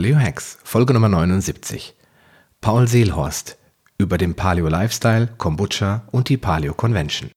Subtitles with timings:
[0.00, 1.94] Paleo Hacks, Folge Nummer 79.
[2.62, 3.58] Paul Seelhorst
[3.98, 7.30] über den Paleo Lifestyle, Kombucha und die Paleo Convention.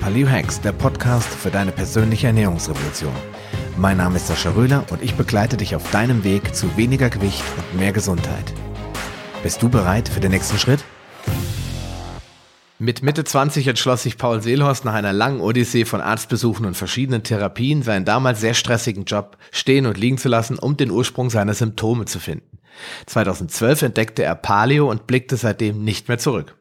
[0.00, 3.12] Paleo Hacks, der Podcast für deine persönliche Ernährungsrevolution.
[3.76, 7.44] Mein Name ist Sascha Röhler und ich begleite dich auf deinem Weg zu weniger Gewicht
[7.58, 8.54] und mehr Gesundheit.
[9.42, 10.82] Bist du bereit für den nächsten Schritt?
[12.82, 17.22] Mit Mitte 20 entschloss sich Paul Seelhorst nach einer langen Odyssee von Arztbesuchen und verschiedenen
[17.22, 21.54] Therapien seinen damals sehr stressigen Job stehen und liegen zu lassen, um den Ursprung seiner
[21.54, 22.58] Symptome zu finden.
[23.06, 26.56] 2012 entdeckte er Paleo und blickte seitdem nicht mehr zurück.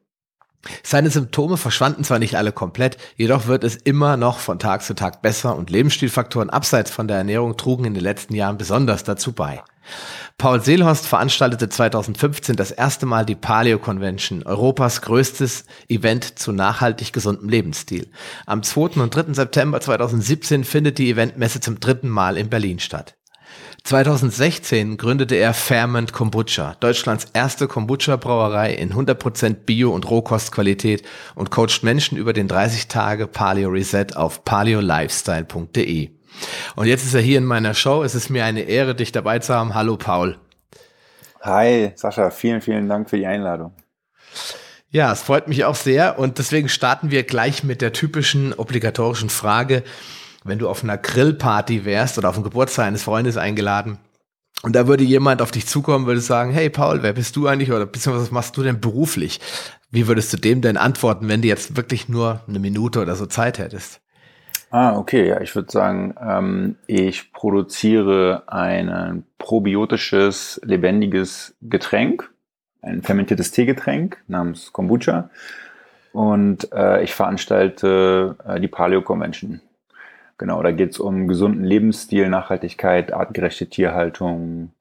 [0.83, 4.93] Seine Symptome verschwanden zwar nicht alle komplett, jedoch wird es immer noch von Tag zu
[4.93, 9.31] Tag besser und Lebensstilfaktoren abseits von der Ernährung trugen in den letzten Jahren besonders dazu
[9.31, 9.63] bei.
[10.37, 17.13] Paul Seelhorst veranstaltete 2015 das erste Mal die Paleo Convention, Europas größtes Event zu nachhaltig
[17.13, 18.09] gesundem Lebensstil.
[18.45, 19.01] Am 2.
[19.01, 19.33] und 3.
[19.33, 23.15] September 2017 findet die Eventmesse zum dritten Mal in Berlin statt.
[23.83, 31.03] 2016 gründete er Fairmont Kombucha, Deutschlands erste Kombucha-Brauerei in 100% Bio- und Rohkostqualität
[31.35, 36.11] und coacht Menschen über den 30-Tage Paleo Reset auf paleolifestyle.de.
[36.75, 38.03] Und jetzt ist er hier in meiner Show.
[38.03, 39.73] Es ist mir eine Ehre, dich dabei zu haben.
[39.73, 40.37] Hallo Paul.
[41.41, 43.73] Hi Sascha, vielen, vielen Dank für die Einladung.
[44.89, 49.29] Ja, es freut mich auch sehr und deswegen starten wir gleich mit der typischen obligatorischen
[49.29, 49.83] Frage
[50.43, 53.99] wenn du auf einer Grillparty wärst oder auf dem Geburtstag eines Freundes eingeladen
[54.63, 57.71] und da würde jemand auf dich zukommen, würde sagen, hey Paul, wer bist du eigentlich
[57.71, 59.39] oder beziehungsweise was machst du denn beruflich?
[59.89, 63.25] Wie würdest du dem denn antworten, wenn du jetzt wirklich nur eine Minute oder so
[63.25, 64.00] Zeit hättest?
[64.71, 72.31] Ah, okay, ja, ich würde sagen, ähm, ich produziere ein probiotisches, lebendiges Getränk,
[72.81, 75.29] ein fermentiertes Teegetränk namens Kombucha
[76.13, 79.61] und äh, ich veranstalte äh, die Paleo Convention
[80.41, 84.71] Genau, da geht es um gesunden Lebensstil, Nachhaltigkeit, artgerechte Tierhaltung.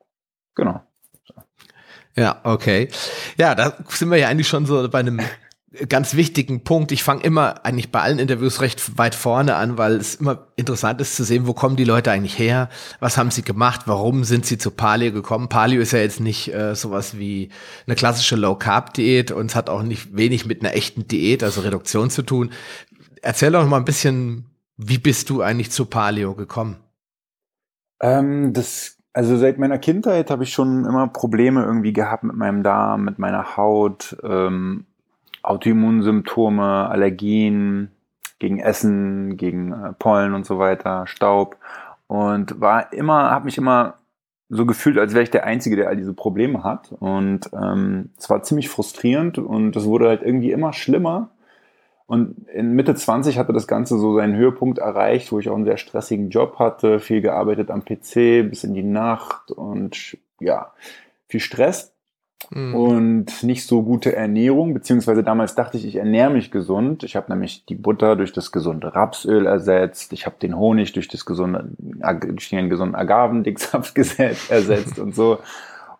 [0.54, 0.80] Genau.
[2.16, 2.88] Ja, okay.
[3.36, 5.20] Ja, da sind wir ja eigentlich schon so bei einem
[5.88, 6.90] ganz wichtigen Punkt.
[6.90, 11.00] Ich fange immer eigentlich bei allen Interviews recht weit vorne an, weil es immer interessant
[11.00, 14.46] ist zu sehen, wo kommen die Leute eigentlich her, was haben sie gemacht, warum sind
[14.46, 15.48] sie zu Paleo gekommen.
[15.48, 17.50] Paleo ist ja jetzt nicht äh, sowas wie
[17.86, 22.10] eine klassische Low-Carb-Diät und es hat auch nicht wenig mit einer echten Diät, also Reduktion
[22.10, 22.50] zu tun.
[23.22, 26.78] Erzähl doch mal ein bisschen, wie bist du eigentlich zu Paleo gekommen?
[28.00, 32.64] Ähm, das, also seit meiner Kindheit habe ich schon immer Probleme irgendwie gehabt mit meinem
[32.64, 34.86] Darm, mit meiner Haut, ähm,
[35.42, 37.90] Autoimmunsymptome, Allergien
[38.38, 41.56] gegen Essen, gegen äh, Pollen und so weiter, Staub.
[42.06, 43.94] Und war immer, habe mich immer
[44.48, 46.92] so gefühlt, als wäre ich der Einzige, der all diese Probleme hat.
[46.98, 51.30] Und ähm, es war ziemlich frustrierend und es wurde halt irgendwie immer schlimmer.
[52.06, 55.64] Und in Mitte 20 hatte das Ganze so seinen Höhepunkt erreicht, wo ich auch einen
[55.64, 60.72] sehr stressigen Job hatte, viel gearbeitet am PC bis in die Nacht und ja,
[61.28, 61.94] viel Stress
[62.50, 62.74] mhm.
[62.74, 67.02] und nicht so gute Ernährung, beziehungsweise damals dachte ich, ich ernähre mich gesund.
[67.02, 71.08] Ich habe nämlich die Butter durch das gesunde Rapsöl ersetzt, ich habe den Honig durch,
[71.08, 73.96] das gesunde, durch den gesunden Agavendicksaft
[74.48, 75.38] ersetzt und so.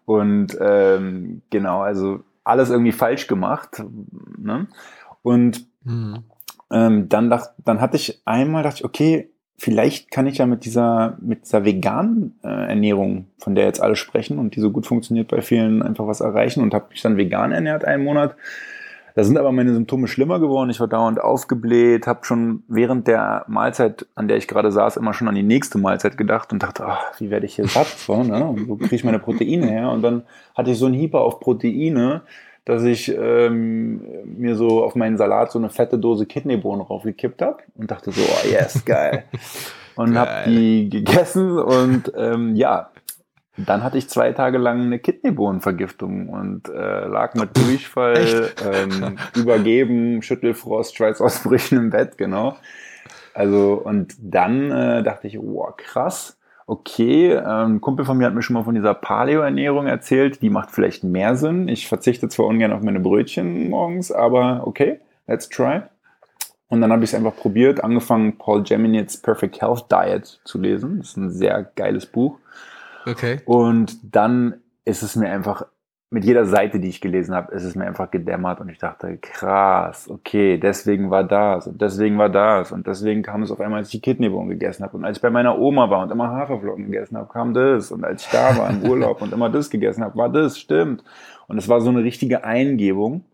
[0.06, 3.82] Und ähm, genau, also alles irgendwie falsch gemacht.
[4.38, 4.66] Ne?
[5.22, 6.24] Und Mhm.
[6.70, 9.30] Ähm, dann, dacht, dann hatte ich einmal, dachte ich, okay,
[9.60, 13.94] vielleicht kann ich ja mit dieser, mit dieser veganen äh, Ernährung, von der jetzt alle
[13.94, 17.18] sprechen und die so gut funktioniert bei vielen, einfach was erreichen und habe mich dann
[17.18, 18.36] vegan ernährt einen Monat.
[19.14, 20.70] Da sind aber meine Symptome schlimmer geworden.
[20.70, 25.12] Ich war dauernd aufgebläht, habe schon während der Mahlzeit, an der ich gerade saß, immer
[25.12, 27.88] schon an die nächste Mahlzeit gedacht und dachte, ach, wie werde ich hier satt?
[27.88, 28.42] So, ne?
[28.42, 29.90] Und wo kriege ich meine Proteine her?
[29.90, 30.22] Und dann
[30.54, 32.22] hatte ich so einen Hieper auf Proteine,
[32.70, 37.58] dass ich ähm, mir so auf meinen Salat so eine fette Dose Kidneybohnen raufgekippt habe
[37.74, 39.24] und dachte so, oh yes, geil.
[39.96, 42.90] und habe die gegessen und ähm, ja,
[43.56, 50.22] dann hatte ich zwei Tage lang eine Kidneybohnenvergiftung und äh, lag mit Durchfall, ähm, Übergeben,
[50.22, 52.56] Schüttelfrost, Schweißausbrüchen im Bett, genau.
[53.34, 56.39] Also und dann äh, dachte ich, wow, krass
[56.70, 60.50] okay, ähm, ein Kumpel von mir hat mir schon mal von dieser Paleo-Ernährung erzählt, die
[60.50, 61.66] macht vielleicht mehr Sinn.
[61.66, 65.82] Ich verzichte zwar ungern auf meine Brötchen morgens, aber okay, let's try.
[66.68, 70.98] Und dann habe ich es einfach probiert, angefangen Paul Geminitz Perfect Health Diet zu lesen.
[70.98, 72.38] Das ist ein sehr geiles Buch.
[73.04, 73.40] Okay.
[73.46, 75.66] Und dann ist es mir einfach
[76.12, 79.16] mit jeder Seite, die ich gelesen habe, ist es mir einfach gedämmert und ich dachte,
[79.18, 83.78] krass, okay, deswegen war das und deswegen war das und deswegen kam es auf einmal,
[83.78, 86.30] als ich die Kidneybohnen gegessen habe und als ich bei meiner Oma war und immer
[86.30, 89.70] Haferflocken gegessen habe, kam das und als ich da war im Urlaub und immer das
[89.70, 91.04] gegessen habe, war das, stimmt.
[91.46, 93.24] Und es war so eine richtige Eingebung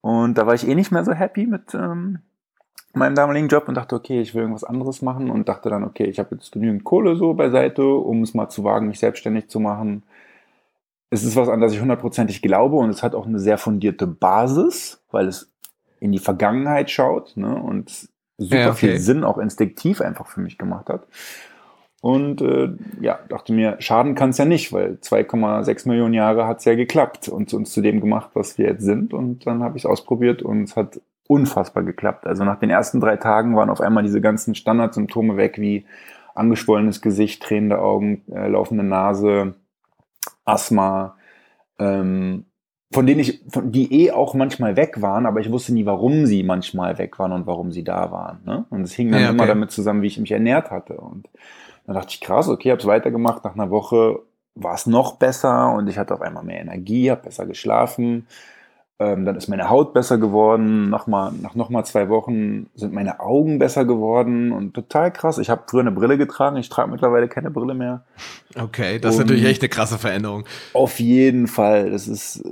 [0.00, 2.20] und da war ich eh nicht mehr so happy mit, ähm,
[2.94, 5.82] in meinem damaligen Job und dachte, okay, ich will irgendwas anderes machen und dachte dann,
[5.82, 9.48] okay, ich habe jetzt genügend Kohle so beiseite, um es mal zu wagen, mich selbstständig
[9.48, 10.04] zu machen.
[11.10, 14.06] Es ist was, an das ich hundertprozentig glaube und es hat auch eine sehr fundierte
[14.06, 15.52] Basis, weil es
[16.00, 18.08] in die Vergangenheit schaut ne, und
[18.38, 18.76] super ja, okay.
[18.76, 21.06] viel Sinn auch instinktiv einfach für mich gemacht hat.
[22.02, 22.70] Und äh,
[23.00, 26.74] ja, dachte mir, schaden kann es ja nicht, weil 2,6 Millionen Jahre hat es ja
[26.74, 29.14] geklappt und uns zu dem gemacht, was wir jetzt sind.
[29.14, 32.26] Und dann habe ich es ausprobiert und es hat unfassbar geklappt.
[32.26, 35.86] Also nach den ersten drei Tagen waren auf einmal diese ganzen Standardsymptome weg, wie
[36.34, 39.54] angeschwollenes Gesicht, tränende Augen, äh, laufende Nase,
[40.46, 41.16] Asthma,
[41.78, 42.46] ähm,
[42.92, 46.24] von denen ich, von, die eh auch manchmal weg waren, aber ich wusste nie, warum
[46.24, 48.40] sie manchmal weg waren und warum sie da waren.
[48.44, 48.64] Ne?
[48.70, 49.36] Und es hing dann ja, okay.
[49.36, 50.96] immer damit zusammen, wie ich mich ernährt hatte.
[50.96, 51.28] Und
[51.84, 53.44] dann dachte ich, krass, okay, habe es weitergemacht.
[53.44, 54.20] Nach einer Woche
[54.54, 58.26] war es noch besser und ich hatte auf einmal mehr Energie, habe besser geschlafen.
[58.98, 60.88] Ähm, dann ist meine Haut besser geworden.
[60.88, 65.36] Nach, mal, nach noch mal zwei Wochen sind meine Augen besser geworden und total krass.
[65.36, 68.04] Ich habe früher eine Brille getragen, ich trage mittlerweile keine Brille mehr.
[68.58, 70.44] Okay, das und ist natürlich echt eine krasse Veränderung.
[70.72, 71.90] Auf jeden Fall.
[71.90, 72.50] Das ist äh,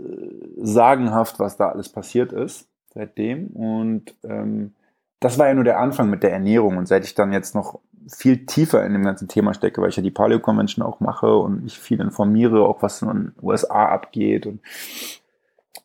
[0.59, 3.47] sagenhaft, was da alles passiert ist seitdem.
[3.49, 4.73] Und ähm,
[5.21, 6.77] das war ja nur der Anfang mit der Ernährung.
[6.77, 9.97] Und seit ich dann jetzt noch viel tiefer in dem ganzen Thema stecke, weil ich
[9.97, 13.87] ja die Paleo Convention auch mache und mich viel informiere, auch was in den USA
[13.87, 14.61] abgeht und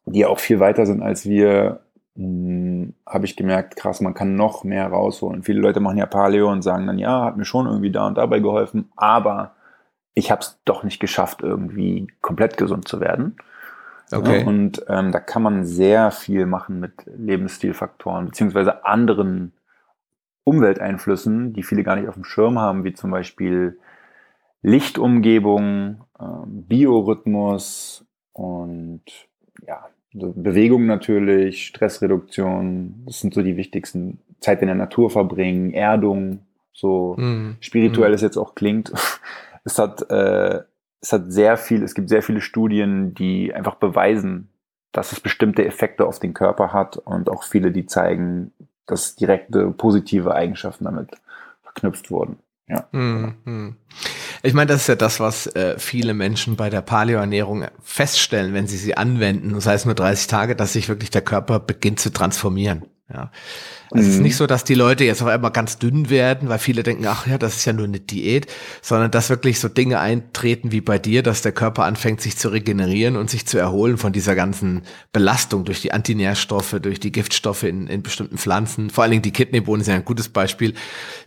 [0.06, 1.82] die auch viel weiter sind als wir,
[2.16, 5.44] hm, habe ich gemerkt, krass, man kann noch mehr rausholen.
[5.44, 8.18] Viele Leute machen ja Paleo und sagen dann, ja, hat mir schon irgendwie da und
[8.18, 9.56] dabei geholfen, aber
[10.14, 13.38] ich habe es doch nicht geschafft, irgendwie komplett gesund zu werden.
[14.12, 14.44] Okay.
[14.44, 19.54] Und ähm, da kann man sehr viel machen mit Lebensstilfaktoren, beziehungsweise anderen
[20.44, 23.78] Umwelteinflüssen, die viele gar nicht auf dem Schirm haben, wie zum Beispiel
[24.64, 29.04] Lichtumgebung, ähm, Biorhythmus und
[29.68, 34.20] ja, Bewegung natürlich, Stressreduktion, das sind so die wichtigsten.
[34.40, 36.40] Zeit in der Natur verbringen, Erdung,
[36.72, 37.58] so mm.
[37.60, 38.14] spirituell mm.
[38.14, 38.92] es jetzt auch klingt.
[39.66, 40.62] Es hat, äh,
[41.02, 44.48] es hat sehr viel, es gibt sehr viele Studien, die einfach beweisen,
[44.94, 48.54] dass es bestimmte Effekte auf den Körper hat und auch viele, die zeigen,
[48.88, 51.12] dass direkte positive Eigenschaften damit
[51.62, 52.38] verknüpft wurden.
[52.68, 52.88] Ja.
[52.92, 53.76] Mm, mm.
[54.42, 58.68] Ich meine, das ist ja das, was äh, viele Menschen bei der Paleoernährung feststellen, wenn
[58.68, 62.12] sie sie anwenden, das heißt nur 30 Tage, dass sich wirklich der Körper beginnt zu
[62.12, 62.86] transformieren.
[63.12, 63.32] Ja.
[63.92, 64.10] Also mhm.
[64.10, 66.84] es ist nicht so, dass die Leute jetzt auf einmal ganz dünn werden, weil viele
[66.84, 68.46] denken, ach ja, das ist ja nur eine Diät,
[68.82, 72.50] sondern dass wirklich so Dinge eintreten wie bei dir, dass der Körper anfängt, sich zu
[72.50, 77.64] regenerieren und sich zu erholen von dieser ganzen Belastung durch die Antinährstoffe, durch die Giftstoffe
[77.64, 78.92] in, in bestimmten Pflanzen.
[78.92, 80.76] Vor allen Dingen die Kidneybohnen sind ja ein gutes Beispiel.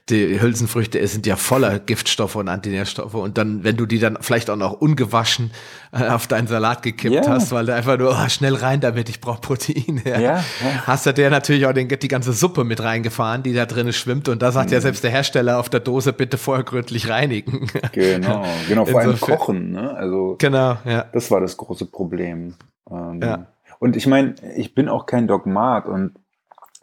[0.08, 3.14] Die Hülsenfrüchte sind ja voller Giftstoffe und Antinährstoffe.
[3.14, 5.50] Und dann, wenn du die dann vielleicht auch noch ungewaschen
[5.92, 7.28] äh, auf deinen Salat gekippt yeah.
[7.28, 10.00] hast, weil du einfach nur oh, schnell rein damit, ich brauche Protein.
[10.04, 10.18] Ja.
[10.18, 10.86] Ja, ja.
[10.86, 14.28] Hast du dir natürlich auch den, die ganze Suppe mit reingefahren, die da drin schwimmt.
[14.28, 14.74] Und da sagt mhm.
[14.74, 17.68] ja selbst der Hersteller auf der Dose, bitte vorher gründlich reinigen.
[17.92, 19.72] Genau, genau, vor allem kochen.
[19.72, 19.94] Ne?
[19.94, 21.04] Also genau, ja.
[21.12, 22.54] Das war das große Problem.
[22.90, 23.46] Ähm, ja.
[23.78, 26.12] Und ich meine, ich bin auch kein Dogmat und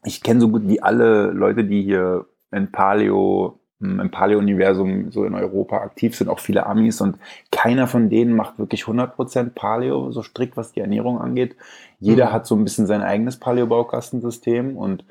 [0.03, 5.35] ich kenne so gut wie alle Leute, die hier in Paleo im Paleo-Universum so in
[5.35, 7.17] Europa aktiv sind, auch viele Amis und
[7.51, 11.55] keiner von denen macht wirklich 100% Paleo, so strikt, was die Ernährung angeht.
[11.99, 12.33] Jeder mhm.
[12.33, 15.05] hat so ein bisschen sein eigenes Paleo-Baukastensystem und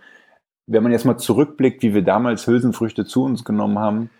[0.67, 4.11] wenn man jetzt mal zurückblickt, wie wir damals Hülsenfrüchte zu uns genommen haben,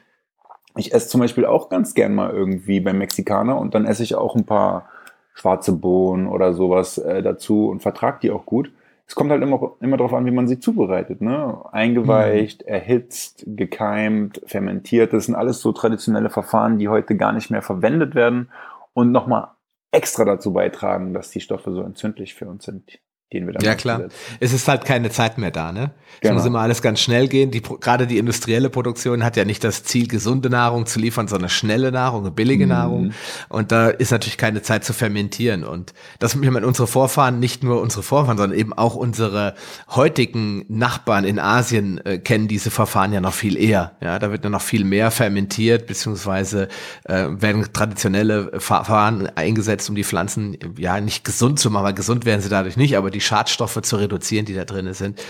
[0.77, 4.15] ich esse zum Beispiel auch ganz gern mal irgendwie beim Mexikaner und dann esse ich
[4.15, 4.89] auch ein paar
[5.35, 8.71] schwarze Bohnen oder sowas äh, dazu und vertrag die auch gut
[9.09, 11.23] es kommt halt immer, immer darauf an, wie man sie zubereitet.
[11.23, 11.65] Ne?
[11.73, 12.69] Eingeweicht, mhm.
[12.69, 15.15] erhitzt, gekeimt, fermentiert.
[15.15, 18.51] Das sind alles so traditionelle Verfahren, die heute gar nicht mehr verwendet werden
[18.93, 19.49] und nochmal
[19.91, 22.99] extra dazu beitragen, dass die Stoffe so entzündlich für uns sind
[23.31, 23.65] gehen wir dann.
[23.65, 24.05] Ja, klar.
[24.41, 25.91] Es ist halt keine Zeit mehr da, ne?
[26.15, 26.35] Es genau.
[26.35, 27.51] muss immer alles ganz schnell gehen.
[27.51, 31.51] Die, gerade die industrielle Produktion hat ja nicht das Ziel, gesunde Nahrung zu liefern, sondern
[31.51, 32.71] schnelle Nahrung, billige mhm.
[32.71, 33.13] Nahrung.
[33.49, 35.63] Und da ist natürlich keine Zeit zu fermentieren.
[35.63, 39.55] Und das, ich meine, unsere Vorfahren, nicht nur unsere Vorfahren, sondern eben auch unsere
[39.91, 43.93] heutigen Nachbarn in Asien äh, kennen diese Verfahren ja noch viel eher.
[44.01, 46.69] Ja, da wird ja noch viel mehr fermentiert, beziehungsweise
[47.05, 52.25] äh, werden traditionelle Verfahren eingesetzt, um die Pflanzen ja nicht gesund zu machen, weil gesund
[52.25, 55.21] werden sie dadurch nicht, aber die die Schadstoffe zu reduzieren, die da drin sind.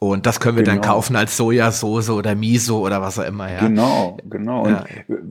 [0.00, 0.76] Und das können wir genau.
[0.76, 3.50] dann kaufen als Sojasauce oder Miso oder was auch immer.
[3.50, 3.58] Ja.
[3.58, 4.68] Genau, genau.
[4.68, 4.84] Ja.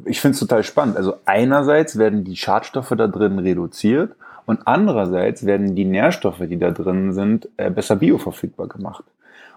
[0.05, 0.97] ich finde es total spannend.
[0.97, 4.15] Also einerseits werden die Schadstoffe da drin reduziert
[4.45, 9.05] und andererseits werden die Nährstoffe, die da drin sind, äh, besser bioverfügbar gemacht.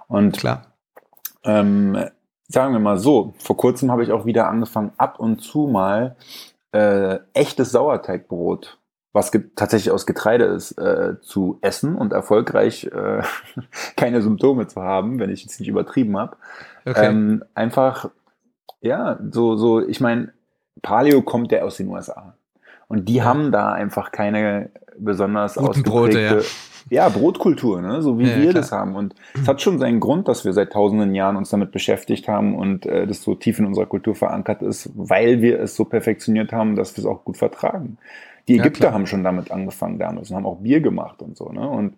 [0.07, 0.67] Und klar.
[1.43, 1.97] Ähm,
[2.47, 6.15] sagen wir mal so, vor kurzem habe ich auch wieder angefangen, ab und zu mal
[6.73, 8.79] äh, echtes Sauerteigbrot
[9.13, 13.23] was tatsächlich aus Getreide ist, äh, zu essen und erfolgreich äh,
[13.97, 16.37] keine Symptome zu haben, wenn ich jetzt nicht übertrieben habe.
[16.85, 17.07] Okay.
[17.07, 18.11] Ähm, einfach,
[18.81, 20.33] ja, so, so, ich meine,
[20.83, 22.35] Paleo kommt ja aus den USA.
[22.89, 23.25] Und die ja.
[23.25, 26.45] haben da einfach keine besonders Guten ausgeprägte Brote,
[26.91, 27.05] ja.
[27.05, 27.09] ja.
[27.09, 28.03] Brotkultur, ne?
[28.03, 28.95] so wie ja, wir das haben.
[28.95, 32.55] Und es hat schon seinen Grund, dass wir seit tausenden Jahren uns damit beschäftigt haben
[32.55, 36.53] und äh, das so tief in unserer Kultur verankert ist, weil wir es so perfektioniert
[36.53, 37.99] haben, dass wir es auch gut vertragen.
[38.51, 41.51] Die Ägypter ja, haben schon damit angefangen damals und haben auch Bier gemacht und so.
[41.51, 41.69] Ne?
[41.69, 41.95] Und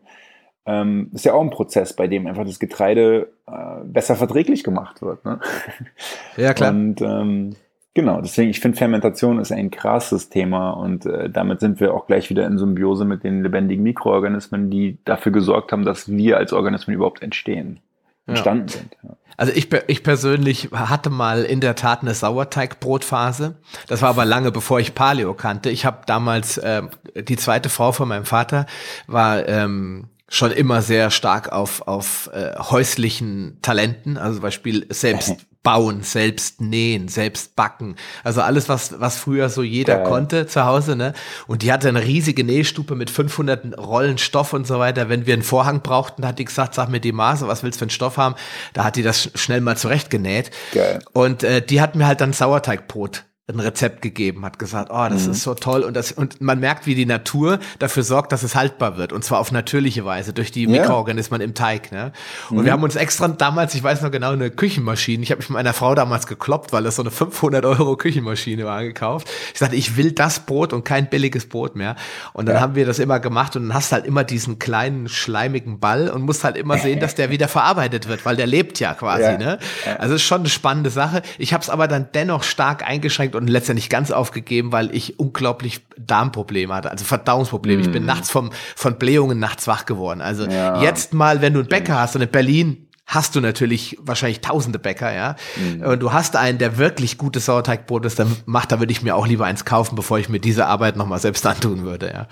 [0.67, 5.01] ähm, ist ja auch ein Prozess, bei dem einfach das Getreide äh, besser verträglich gemacht
[5.01, 5.25] wird.
[5.25, 5.41] Ne?
[6.37, 6.71] Ja, klar.
[6.71, 7.57] Und ähm,
[7.95, 12.07] genau, deswegen, ich finde, Fermentation ist ein krasses Thema und äh, damit sind wir auch
[12.07, 16.53] gleich wieder in Symbiose mit den lebendigen Mikroorganismen, die dafür gesorgt haben, dass wir als
[16.53, 17.81] Organismen überhaupt entstehen,
[18.27, 18.75] entstanden ja.
[18.75, 18.97] sind.
[19.03, 19.17] Ja.
[19.37, 23.57] Also ich, ich persönlich hatte mal in der Tat eine Sauerteigbrotphase.
[23.87, 25.71] Das war aber lange bevor ich Paleo kannte.
[25.71, 26.83] Ich habe damals äh,
[27.17, 28.67] die zweite Frau von meinem Vater
[29.07, 35.37] war ähm, schon immer sehr stark auf auf äh, häuslichen Talenten, also zum Beispiel selbst
[35.63, 37.97] bauen, selbst nähen, selbst backen.
[38.25, 40.07] Also alles, was, was früher so jeder Geil.
[40.07, 41.13] konnte zu Hause, ne?
[41.47, 45.09] Und die hatte eine riesige Nähstupe mit 500 Rollen Stoff und so weiter.
[45.09, 47.81] Wenn wir einen Vorhang brauchten, hat die gesagt, sag mir die Maße, was willst du
[47.81, 48.35] für einen Stoff haben?
[48.73, 50.51] Da hat die das schnell mal zurechtgenäht.
[50.73, 51.01] Geil.
[51.13, 55.27] Und äh, die hat mir halt dann Sauerteigbrot ein Rezept gegeben, hat gesagt, oh, das
[55.27, 55.33] mhm.
[55.33, 58.55] ist so toll und das und man merkt, wie die Natur dafür sorgt, dass es
[58.55, 61.47] haltbar wird und zwar auf natürliche Weise durch die Mikroorganismen ja.
[61.47, 61.91] im Teig.
[61.91, 62.13] Ne?
[62.51, 62.65] Und mhm.
[62.67, 65.25] wir haben uns extra damals, ich weiß noch genau, eine Küchenmaschine.
[65.25, 68.65] Ich habe mich mit meiner Frau damals gekloppt, weil das so eine 500 Euro Küchenmaschine
[68.65, 69.29] war gekauft.
[69.53, 71.97] Ich sagte, ich will das Brot und kein billiges Brot mehr.
[72.35, 72.61] Und dann ja.
[72.61, 76.23] haben wir das immer gemacht und dann hast halt immer diesen kleinen schleimigen Ball und
[76.23, 79.23] musst halt immer sehen, dass der wieder verarbeitet wird, weil der lebt ja quasi.
[79.23, 79.37] Ja.
[79.37, 79.59] Ne?
[79.99, 81.23] Also ist schon eine spannende Sache.
[81.39, 85.19] Ich habe es aber dann dennoch stark eingeschränkt eingeschränkt und letztendlich ganz aufgegeben, weil ich
[85.19, 87.83] unglaublich Darmprobleme hatte, also Verdauungsprobleme.
[87.83, 87.85] Mm.
[87.85, 88.09] Ich bin mhm.
[88.09, 90.21] nachts vom, von Blähungen nachts wach geworden.
[90.21, 90.81] Also ja.
[90.83, 94.79] jetzt mal, wenn du einen Bäcker hast und in Berlin hast du natürlich wahrscheinlich tausende
[94.79, 95.37] Bäcker, ja.
[95.57, 95.83] Mhm.
[95.83, 99.17] Und du hast einen, der wirklich gutes Sauerteigbrot ist, dann macht, da würde ich mir
[99.17, 102.27] auch lieber eins kaufen, bevor ich mir diese Arbeit nochmal selbst antun würde, ja.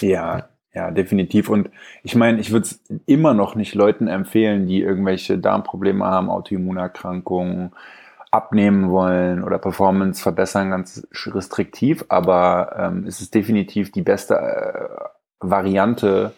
[0.00, 1.48] Ja, ja, definitiv.
[1.48, 1.70] Und
[2.02, 7.72] ich meine, ich würde es immer noch nicht Leuten empfehlen, die irgendwelche Darmprobleme haben, Autoimmunerkrankungen,
[8.30, 15.04] abnehmen wollen oder Performance verbessern, ganz restriktiv, aber ähm, es ist definitiv die beste äh,
[15.40, 16.32] Variante,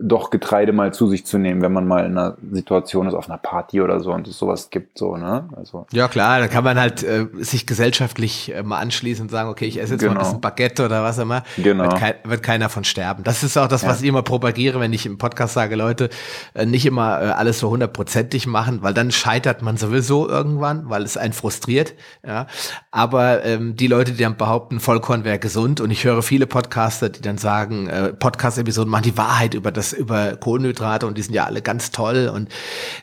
[0.00, 3.28] doch Getreide mal zu sich zu nehmen, wenn man mal in einer Situation ist, auf
[3.28, 5.48] einer Party oder so und es sowas gibt, so, ne?
[5.56, 5.86] Also.
[5.90, 9.64] Ja, klar, da kann man halt äh, sich gesellschaftlich äh, mal anschließen und sagen, okay,
[9.64, 10.14] ich esse jetzt genau.
[10.14, 10.36] mal ein genau.
[10.36, 11.42] bisschen Baguette oder was immer.
[11.56, 11.84] Genau.
[11.84, 13.24] Wird, kein, wird keiner von sterben.
[13.24, 14.04] Das ist auch das, was ja.
[14.04, 16.10] ich immer propagiere, wenn ich im Podcast sage, Leute,
[16.54, 21.02] äh, nicht immer äh, alles so hundertprozentig machen, weil dann scheitert man sowieso irgendwann, weil
[21.02, 22.46] es einen frustriert, ja.
[22.92, 27.08] Aber ähm, die Leute, die dann behaupten, Vollkorn wäre gesund und ich höre viele Podcaster,
[27.08, 31.34] die dann sagen, äh, Podcast-Episoden machen die Wahrheit über das über Kohlenhydrate und die sind
[31.34, 32.48] ja alle ganz toll und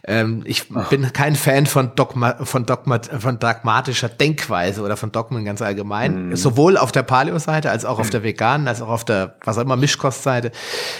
[0.05, 0.89] ähm, ich Ach.
[0.89, 6.29] bin kein Fan von Dogma, von Dogma, von dogmatischer Denkweise oder von Dogmen ganz allgemein,
[6.29, 6.35] mm.
[6.35, 9.63] sowohl auf der Paleo-Seite als auch auf der veganen, als auch auf der was auch
[9.63, 10.51] immer Mischkostseite.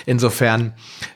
[0.06, 0.74] Insofern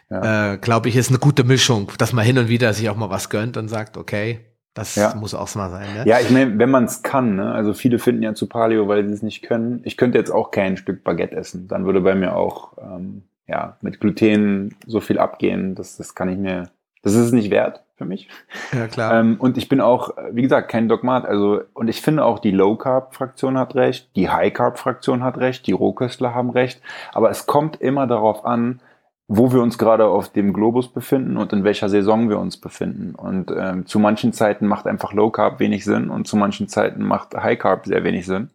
[0.09, 0.53] ja.
[0.53, 3.09] äh, glaube ich, ist eine gute Mischung, dass man hin und wieder sich auch mal
[3.09, 5.13] was gönnt und sagt, okay, das ja.
[5.15, 5.93] muss auch mal sein.
[5.93, 6.03] Ne?
[6.05, 7.51] Ja, ich meine, wenn man es kann, ne?
[7.51, 9.81] also viele finden ja zu Paleo, weil sie es nicht können.
[9.83, 11.67] Ich könnte jetzt auch kein Stück Baguette essen.
[11.67, 16.29] Dann würde bei mir auch ähm, ja, mit Gluten so viel abgehen, das, das kann
[16.29, 16.69] ich mir,
[17.01, 18.29] das ist es nicht wert für mich.
[18.71, 19.19] Ja, klar.
[19.19, 21.25] Ähm, und ich bin auch, wie gesagt, kein Dogmat.
[21.25, 26.35] Also, und ich finde auch, die Low-Carb-Fraktion hat recht, die High-Carb-Fraktion hat recht, die Rohköstler
[26.35, 26.81] haben recht.
[27.13, 28.79] Aber es kommt immer darauf an,
[29.27, 33.15] wo wir uns gerade auf dem Globus befinden und in welcher Saison wir uns befinden.
[33.15, 37.03] Und ähm, zu manchen Zeiten macht einfach Low Carb wenig Sinn und zu manchen Zeiten
[37.03, 38.49] macht High Carb sehr wenig Sinn.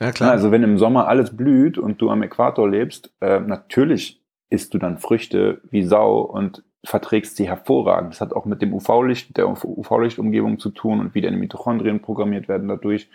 [0.00, 0.32] Ja, klar.
[0.32, 4.78] Also wenn im Sommer alles blüht und du am Äquator lebst, äh, natürlich isst du
[4.78, 8.14] dann Früchte wie Sau und verträgst sie hervorragend.
[8.14, 12.48] Das hat auch mit dem UV-Licht, der UV-Lichtumgebung zu tun und wie deine Mitochondrien programmiert
[12.48, 13.08] werden dadurch.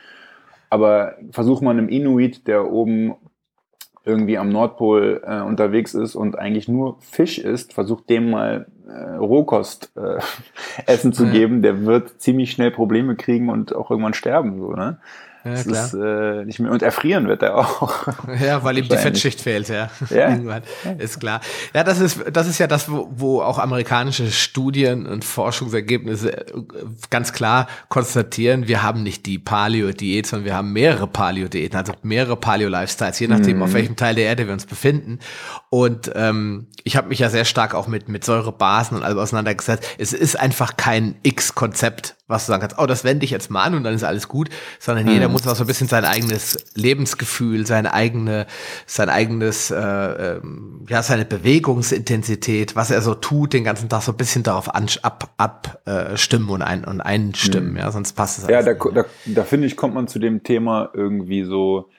[0.69, 3.15] Aber versuch mal einem Inuit, der oben
[4.03, 9.15] irgendwie am Nordpol äh, unterwegs ist und eigentlich nur Fisch isst, versucht dem mal äh,
[9.15, 10.19] Rohkost äh,
[10.87, 14.59] essen zu geben, der wird ziemlich schnell Probleme kriegen und auch irgendwann sterben.
[14.59, 14.99] So, ne?
[15.43, 15.85] Ja, das klar.
[15.85, 18.07] Ist, äh, nicht mehr, und erfrieren wird er auch.
[18.41, 19.89] Ja, weil ihm die Fettschicht fehlt, ja.
[20.09, 20.29] ja.
[20.29, 20.63] Irgendwann.
[20.99, 21.41] Ist klar.
[21.73, 26.43] Ja, das ist, das ist ja das, wo, wo auch amerikanische Studien und Forschungsergebnisse äh,
[27.09, 32.37] ganz klar konstatieren, wir haben nicht die Paleo-Diät, sondern wir haben mehrere Paleo-Diäten, also mehrere
[32.37, 33.63] Paleo-Lifestyles, je nachdem, mhm.
[33.63, 35.19] auf welchem Teil der Erde wir uns befinden.
[35.69, 39.83] Und ähm, ich habe mich ja sehr stark auch mit, mit Säurebasen und allem auseinandergesetzt.
[39.97, 43.63] Es ist einfach kein X-Konzept, was du sagen kannst, oh, das wende ich jetzt mal
[43.63, 44.49] an und dann ist alles gut,
[44.79, 45.11] sondern mhm.
[45.11, 48.47] jeder muss auch so ein bisschen sein eigenes Lebensgefühl, seine eigene,
[48.85, 54.11] sein eigenes, äh, ähm, ja, seine Bewegungsintensität, was er so tut, den ganzen Tag so
[54.11, 57.77] ein bisschen darauf ab, abstimmen äh, und, ein, und einstimmen, mhm.
[57.77, 60.89] ja, sonst passt es Ja, da, da, da finde ich, kommt man zu dem Thema
[60.93, 61.89] irgendwie so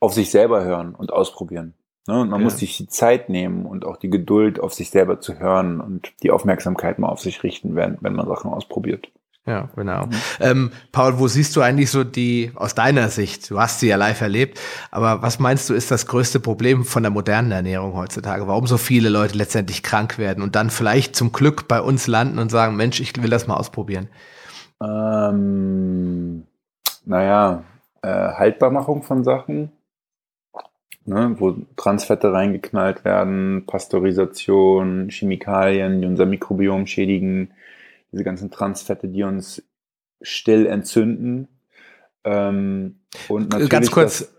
[0.00, 1.74] auf sich selber hören und ausprobieren.
[2.06, 2.20] Ne?
[2.20, 2.44] Und man ja.
[2.44, 6.12] muss sich die Zeit nehmen und auch die Geduld, auf sich selber zu hören und
[6.22, 9.10] die Aufmerksamkeit mal auf sich richten, wenn, wenn man Sachen ausprobiert.
[9.46, 10.06] Ja, genau.
[10.06, 10.12] Mhm.
[10.40, 13.96] Ähm, Paul, wo siehst du eigentlich so die, aus deiner Sicht, du hast sie ja
[13.96, 14.58] live erlebt,
[14.90, 18.46] aber was meinst du ist das größte Problem von der modernen Ernährung heutzutage?
[18.46, 22.38] Warum so viele Leute letztendlich krank werden und dann vielleicht zum Glück bei uns landen
[22.38, 24.08] und sagen, Mensch, ich will das mal ausprobieren?
[24.82, 26.44] Ähm,
[27.04, 27.64] naja,
[28.00, 29.72] äh, Haltbarmachung von Sachen,
[31.04, 37.50] ne, wo Transfette reingeknallt werden, Pasteurisation, Chemikalien, die unser Mikrobiom schädigen,
[38.14, 39.62] diese ganzen Transfette, die uns
[40.22, 41.48] still entzünden.
[42.22, 44.34] Ähm, und natürlich ganz kurz,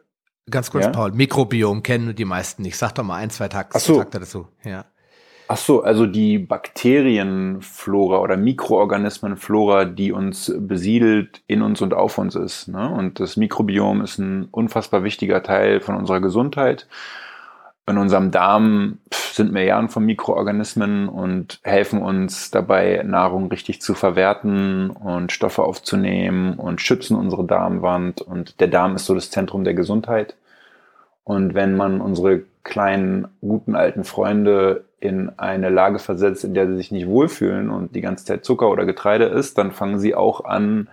[0.50, 0.92] ganz kurz, ja?
[0.92, 2.78] Paul, Mikrobiom kennen die meisten nicht.
[2.78, 3.98] Sag doch mal ein, zwei Takte, so.
[3.98, 4.48] Takte dazu.
[4.64, 4.86] Ja.
[5.48, 12.34] Ach so, also die Bakterienflora oder Mikroorganismenflora, die uns besiedelt, in uns und auf uns
[12.34, 12.68] ist.
[12.68, 12.90] Ne?
[12.90, 16.88] Und das Mikrobiom ist ein unfassbar wichtiger Teil von unserer Gesundheit.
[17.88, 24.90] In unserem Darm sind Milliarden von Mikroorganismen und helfen uns dabei, Nahrung richtig zu verwerten
[24.90, 28.22] und Stoffe aufzunehmen und schützen unsere Darmwand.
[28.22, 30.36] Und der Darm ist so das Zentrum der Gesundheit.
[31.24, 36.78] Und wenn man unsere kleinen, guten alten Freunde in eine Lage versetzt, in der sie
[36.78, 40.46] sich nicht wohlfühlen und die ganze Zeit Zucker oder Getreide isst, dann fangen sie auch
[40.46, 40.88] an,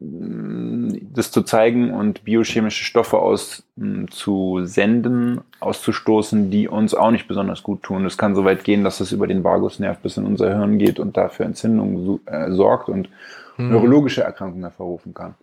[0.00, 7.82] das zu zeigen und biochemische Stoffe auszusenden, mm, auszustoßen, die uns auch nicht besonders gut
[7.82, 8.06] tun.
[8.06, 11.00] Es kann so weit gehen, dass es über den Vagusnerv bis in unser Hirn geht
[11.00, 13.08] und dafür Entzündungen äh, sorgt und
[13.56, 13.72] hm.
[13.72, 15.34] neurologische Erkrankungen hervorrufen kann.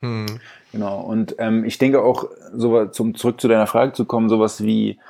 [0.00, 0.26] Hm.
[0.70, 1.00] Genau.
[1.00, 5.00] Und ähm, ich denke auch, so, zum zurück zu deiner Frage zu kommen, sowas wie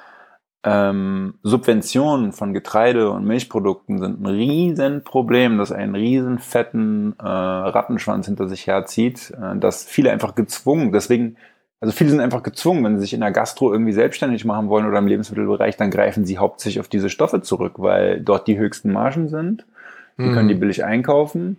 [0.66, 8.26] ähm, Subventionen von Getreide und Milchprodukten sind ein Riesenproblem, das einen riesen fetten äh, Rattenschwanz
[8.26, 11.36] hinter sich herzieht, äh, dass viele einfach gezwungen, deswegen,
[11.80, 14.86] also viele sind einfach gezwungen, wenn sie sich in der Gastro irgendwie selbstständig machen wollen
[14.86, 18.92] oder im Lebensmittelbereich, dann greifen sie hauptsächlich auf diese Stoffe zurück, weil dort die höchsten
[18.92, 19.64] Margen sind.
[20.18, 20.34] Die mhm.
[20.34, 21.58] können die billig einkaufen.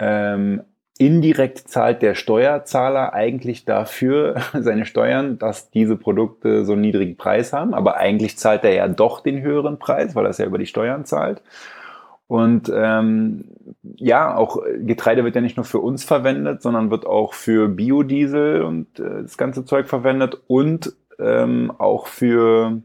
[0.00, 0.62] Ähm,
[1.06, 7.52] indirekt zahlt der Steuerzahler eigentlich dafür seine Steuern, dass diese Produkte so einen niedrigen Preis
[7.52, 7.74] haben.
[7.74, 10.66] Aber eigentlich zahlt er ja doch den höheren Preis, weil er es ja über die
[10.66, 11.42] Steuern zahlt.
[12.28, 13.44] Und ähm,
[13.96, 18.62] ja, auch Getreide wird ja nicht nur für uns verwendet, sondern wird auch für Biodiesel
[18.62, 22.80] und äh, das ganze Zeug verwendet und ähm, auch für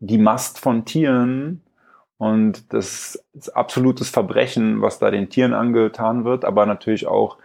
[0.00, 1.63] die Mast von Tieren
[2.24, 7.36] und das ist absolutes Verbrechen, was da den Tieren angetan wird, aber natürlich auch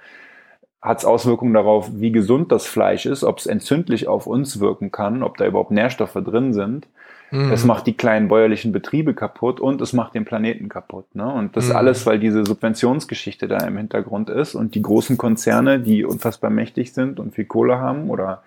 [0.82, 4.90] hat es Auswirkungen darauf, wie gesund das Fleisch ist, ob es entzündlich auf uns wirken
[4.90, 6.88] kann, ob da überhaupt Nährstoffe drin sind.
[7.30, 7.52] Mhm.
[7.52, 11.14] Es macht die kleinen bäuerlichen Betriebe kaputt und es macht den Planeten kaputt.
[11.14, 11.30] Ne?
[11.30, 11.76] Und das mhm.
[11.76, 16.94] alles, weil diese Subventionsgeschichte da im Hintergrund ist und die großen Konzerne, die unfassbar mächtig
[16.94, 18.44] sind und viel Kohle haben oder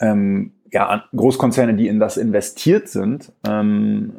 [0.00, 4.12] ähm, ja, Großkonzerne, die in das investiert sind, ähm,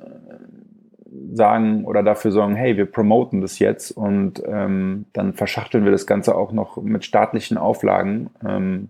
[1.34, 6.08] sagen oder dafür sorgen, hey, wir promoten das jetzt und ähm, dann verschachteln wir das
[6.08, 8.30] Ganze auch noch mit staatlichen Auflagen.
[8.46, 8.90] Ähm,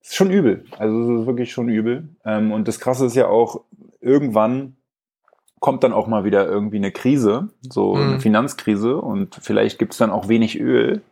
[0.00, 0.64] ist schon übel.
[0.78, 2.08] Also es ist wirklich schon übel.
[2.24, 3.60] Ähm, und das Krasse ist ja auch,
[4.00, 4.76] irgendwann
[5.60, 8.02] kommt dann auch mal wieder irgendwie eine Krise, so mhm.
[8.02, 11.02] eine Finanzkrise und vielleicht gibt es dann auch wenig Öl.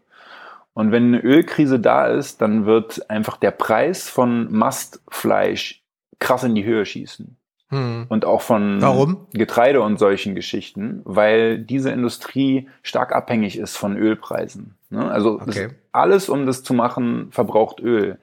[0.73, 5.83] Und wenn eine Ölkrise da ist, dann wird einfach der Preis von Mastfleisch
[6.19, 7.37] krass in die Höhe schießen.
[7.71, 8.07] Hm.
[8.09, 9.27] Und auch von Warum?
[9.33, 14.75] Getreide und solchen Geschichten, weil diese Industrie stark abhängig ist von Ölpreisen.
[14.91, 15.09] Ne?
[15.09, 15.69] Also okay.
[15.93, 18.19] alles, um das zu machen, verbraucht Öl.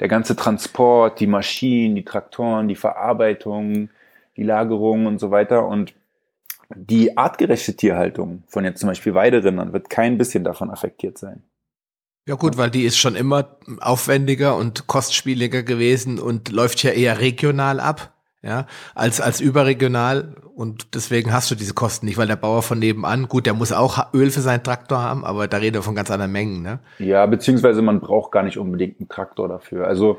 [0.00, 3.88] Der ganze Transport, die Maschinen, die Traktoren, die Verarbeitung,
[4.36, 5.66] die Lagerung und so weiter.
[5.66, 5.94] Und
[6.74, 11.42] die artgerechte Tierhaltung von jetzt zum Beispiel Weiderindern wird kein bisschen davon affektiert sein.
[12.26, 17.20] Ja gut, weil die ist schon immer aufwendiger und kostspieliger gewesen und läuft ja eher
[17.20, 18.13] regional ab
[18.44, 22.78] ja, als, als überregional und deswegen hast du diese Kosten nicht, weil der Bauer von
[22.78, 25.94] nebenan, gut, der muss auch Öl für seinen Traktor haben, aber da reden wir von
[25.94, 26.78] ganz anderen Mengen, ne?
[26.98, 29.86] Ja, beziehungsweise man braucht gar nicht unbedingt einen Traktor dafür.
[29.86, 30.18] Also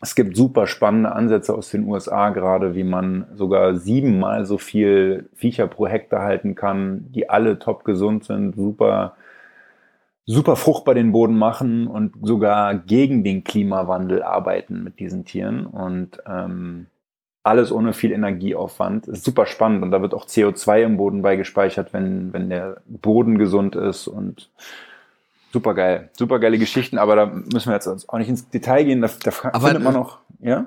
[0.00, 5.30] es gibt super spannende Ansätze aus den USA gerade, wie man sogar siebenmal so viel
[5.34, 9.14] Viecher pro Hektar halten kann, die alle top gesund sind, super
[10.26, 15.66] super fruchtbar den Boden machen und sogar gegen den Klimawandel arbeiten mit diesen Tieren.
[15.66, 16.86] Und ähm,
[17.46, 19.06] alles ohne viel Energieaufwand.
[19.06, 23.38] Ist super spannend und da wird auch CO2 im Boden beigespeichert, wenn, wenn der Boden
[23.38, 24.50] gesund ist und
[25.52, 26.10] super geil.
[26.12, 29.00] Super geile Geschichten, aber da müssen wir jetzt auch nicht ins Detail gehen.
[29.00, 30.66] Da, da aber, findet man noch, ja?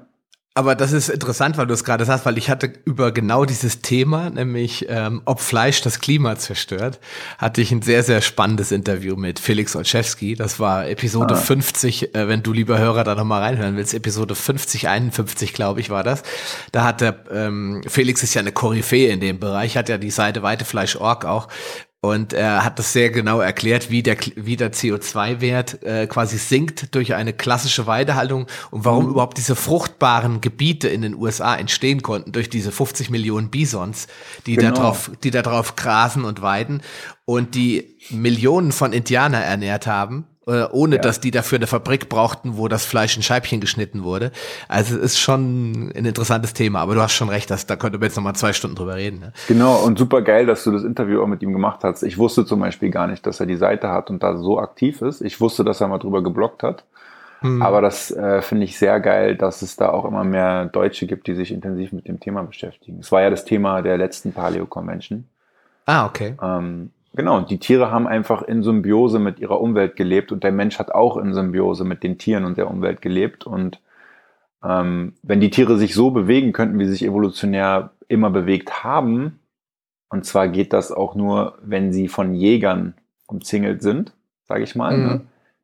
[0.60, 3.80] Aber das ist interessant, weil du es gerade sagst, weil ich hatte über genau dieses
[3.82, 7.00] Thema, nämlich ähm, ob Fleisch das Klima zerstört,
[7.38, 10.36] hatte ich ein sehr, sehr spannendes Interview mit Felix Olszewski.
[10.36, 11.38] Das war Episode ah.
[11.38, 15.92] 50, äh, wenn du lieber Hörer da nochmal reinhören willst, Episode 50, 51, glaube ich,
[15.92, 16.24] war das.
[16.74, 20.12] Da hat der ähm, Felix ist ja eine Koryphäe in dem Bereich, hat ja die
[20.12, 21.48] Seite Weitefleisch.org auch
[22.02, 26.96] und er hat das sehr genau erklärt, wie der, wie der CO2-Wert äh, quasi sinkt
[26.96, 29.12] durch eine klassische Weidehaltung und warum mhm.
[29.12, 34.08] überhaupt diese fruchtbaren Gebiete in den USA entstehen konnten durch diese 50 Millionen Bisons,
[34.46, 34.76] die genau.
[34.76, 36.82] da drauf, die da drauf grasen und weiden
[37.26, 40.26] und die Millionen von Indianer ernährt haben
[40.72, 41.02] ohne ja.
[41.02, 44.32] dass die dafür eine Fabrik brauchten, wo das Fleisch in Scheibchen geschnitten wurde.
[44.68, 47.98] Also es ist schon ein interessantes Thema, aber du hast schon recht, dass, da könnte
[47.98, 49.20] man jetzt nochmal zwei Stunden drüber reden.
[49.20, 49.34] Ne?
[49.48, 52.04] Genau, und super geil, dass du das Interview auch mit ihm gemacht hast.
[52.04, 55.02] Ich wusste zum Beispiel gar nicht, dass er die Seite hat und da so aktiv
[55.02, 55.22] ist.
[55.22, 56.84] Ich wusste, dass er mal drüber geblockt hat.
[57.42, 57.62] Hm.
[57.62, 61.28] Aber das äh, finde ich sehr geil, dass es da auch immer mehr Deutsche gibt,
[61.28, 63.00] die sich intensiv mit dem Thema beschäftigen.
[63.00, 65.26] Es war ja das Thema der letzten Paleo Convention.
[65.86, 66.36] Ah, okay.
[66.42, 70.78] Ähm, Genau, die Tiere haben einfach in Symbiose mit ihrer Umwelt gelebt und der Mensch
[70.78, 73.46] hat auch in Symbiose mit den Tieren und der Umwelt gelebt.
[73.46, 73.80] Und
[74.64, 79.40] ähm, wenn die Tiere sich so bewegen könnten, wie sie sich evolutionär immer bewegt haben,
[80.10, 82.94] und zwar geht das auch nur, wenn sie von Jägern
[83.28, 84.14] umzingelt sind,
[84.48, 85.04] sage ich mal, ne?
[85.04, 85.10] mhm.
[85.10, 85.22] ne?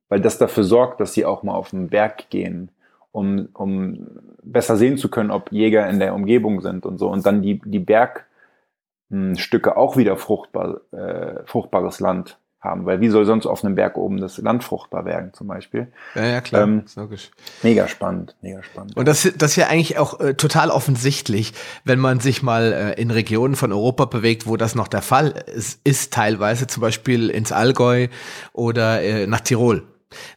[0.10, 2.70] weil das dafür sorgt, dass sie auch mal auf den Berg gehen,
[3.12, 4.08] um, um
[4.44, 7.10] besser sehen zu können, ob Jäger in der Umgebung sind und so.
[7.10, 8.26] Und dann die, die Berg
[9.38, 13.96] Stücke auch wieder fruchtbar, äh, fruchtbares Land haben, weil wie soll sonst auf einem Berg
[13.96, 15.92] oben das Land fruchtbar werden zum Beispiel?
[16.16, 17.32] Ja, ja klar, ähm, logisch.
[17.64, 18.98] Mega spannend, mega spannend.
[18.98, 21.54] Und das, das ist ja eigentlich auch äh, total offensichtlich,
[21.86, 25.44] wenn man sich mal äh, in Regionen von Europa bewegt, wo das noch der Fall
[25.56, 28.08] ist, ist teilweise, zum Beispiel ins Allgäu
[28.52, 29.84] oder äh, nach Tirol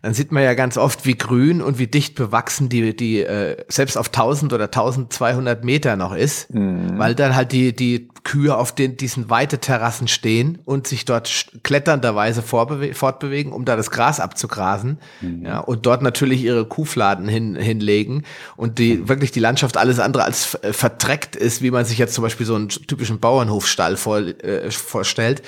[0.02, 3.56] dann sieht man ja ganz oft, wie grün und wie dicht bewachsen die, die äh,
[3.68, 6.98] selbst auf 1000 oder 1200 Meter noch ist, mhm.
[6.98, 12.42] weil dann halt die, die Kühe auf den, diesen Weiteterrassen stehen und sich dort kletternderweise
[12.42, 15.46] fortbewegen, um da das Gras abzugrasen, mhm.
[15.46, 18.24] ja, und dort natürlich ihre Kuhfladen hin, hinlegen
[18.56, 19.08] und die, mhm.
[19.08, 22.46] wirklich die Landschaft alles andere als äh, verdreckt ist, wie man sich jetzt zum Beispiel
[22.46, 25.42] so einen typischen Bauernhofstall vor, äh, vorstellt.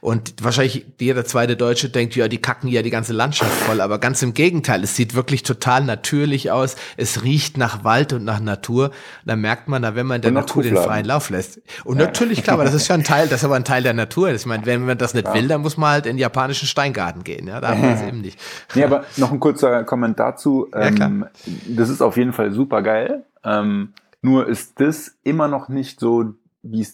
[0.00, 3.98] Und wahrscheinlich jeder zweite Deutsche denkt, ja, die kacken ja die ganze Landschaft voll, aber
[3.98, 6.76] ganz im Gegenteil, es sieht wirklich total natürlich aus.
[6.96, 8.90] Es riecht nach Wald und nach Natur.
[9.24, 11.60] Da merkt man, da wenn man der Natur den freien Lauf lässt.
[11.84, 12.06] Und ja.
[12.06, 14.30] natürlich, klar, aber das ist ja ein Teil, das ist aber ein Teil der Natur.
[14.30, 15.34] Ich meine, wenn man das nicht ja.
[15.34, 17.46] will, dann muss man halt in den japanischen Steingarten gehen.
[17.46, 18.38] Ja, da haben wir es eben nicht.
[18.74, 20.68] Nee, aber noch ein kurzer Kommentar dazu.
[20.74, 21.26] Ähm,
[21.68, 23.24] das ist auf jeden Fall super geil.
[23.44, 26.86] Ähm, nur ist das immer noch nicht so, wie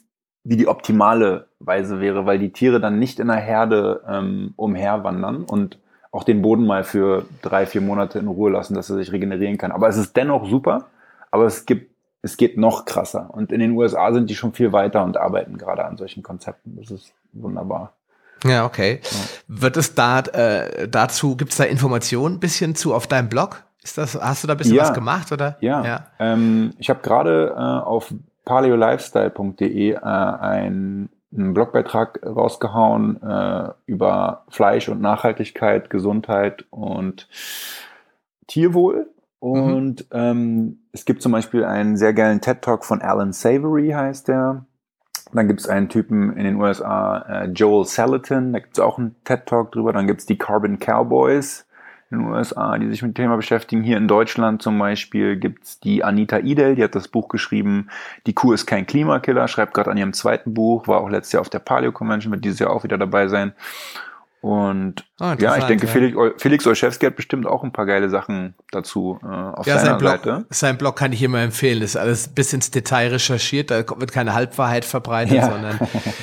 [0.42, 5.44] wie die optimale Weise wäre, weil die Tiere dann nicht in der Herde ähm, umherwandern
[5.44, 5.78] und
[6.12, 9.58] auch den Boden mal für drei, vier Monate in Ruhe lassen, dass er sich regenerieren
[9.58, 9.72] kann.
[9.72, 10.86] Aber es ist dennoch super,
[11.30, 11.90] aber es gibt,
[12.22, 13.30] es geht noch krasser.
[13.32, 16.76] Und in den USA sind die schon viel weiter und arbeiten gerade an solchen Konzepten.
[16.76, 17.92] Das ist wunderbar.
[18.44, 19.00] Ja, okay.
[19.02, 19.18] Ja.
[19.48, 23.62] Wird es da äh, dazu, gibt es da Informationen ein bisschen zu auf deinem Blog?
[23.82, 24.82] Ist das, hast du da ein bisschen ja.
[24.82, 25.56] was gemacht oder?
[25.60, 25.84] Ja.
[25.84, 26.06] ja.
[26.18, 28.12] Ähm, ich habe gerade äh, auf
[28.44, 37.28] paleolifestyle.de äh, ein einen Blogbeitrag rausgehauen äh, über Fleisch und Nachhaltigkeit, Gesundheit und
[38.46, 39.10] Tierwohl.
[39.38, 40.18] Und mhm.
[40.18, 44.66] ähm, es gibt zum Beispiel einen sehr geilen TED-Talk von Alan Savory, heißt der.
[45.32, 48.98] Dann gibt es einen Typen in den USA, äh, Joel Salatin, da gibt es auch
[48.98, 49.92] einen TED-Talk drüber.
[49.92, 51.66] Dann gibt es die Carbon Cowboys,
[52.10, 53.82] in den USA, die sich mit dem Thema beschäftigen.
[53.82, 57.88] Hier in Deutschland zum Beispiel gibt's die Anita Idel, die hat das Buch geschrieben,
[58.26, 61.40] Die Kuh ist kein Klimakiller, schreibt gerade an ihrem zweiten Buch, war auch letztes Jahr
[61.42, 63.52] auf der Paleo Convention, wird dieses Jahr auch wieder dabei sein.
[64.42, 65.92] Und oh, ja, ich denke, ja.
[65.92, 69.90] Felix, Felix Olszewski hat bestimmt auch ein paar geile Sachen dazu äh, auf ja, seiner
[69.90, 70.46] sein Blog, Seite.
[70.48, 71.80] Sein Blog kann ich immer empfehlen.
[71.80, 73.70] Das ist alles bis ins Detail recherchiert.
[73.70, 75.50] Da wird keine Halbwahrheit verbreitet, ja.
[75.50, 75.78] sondern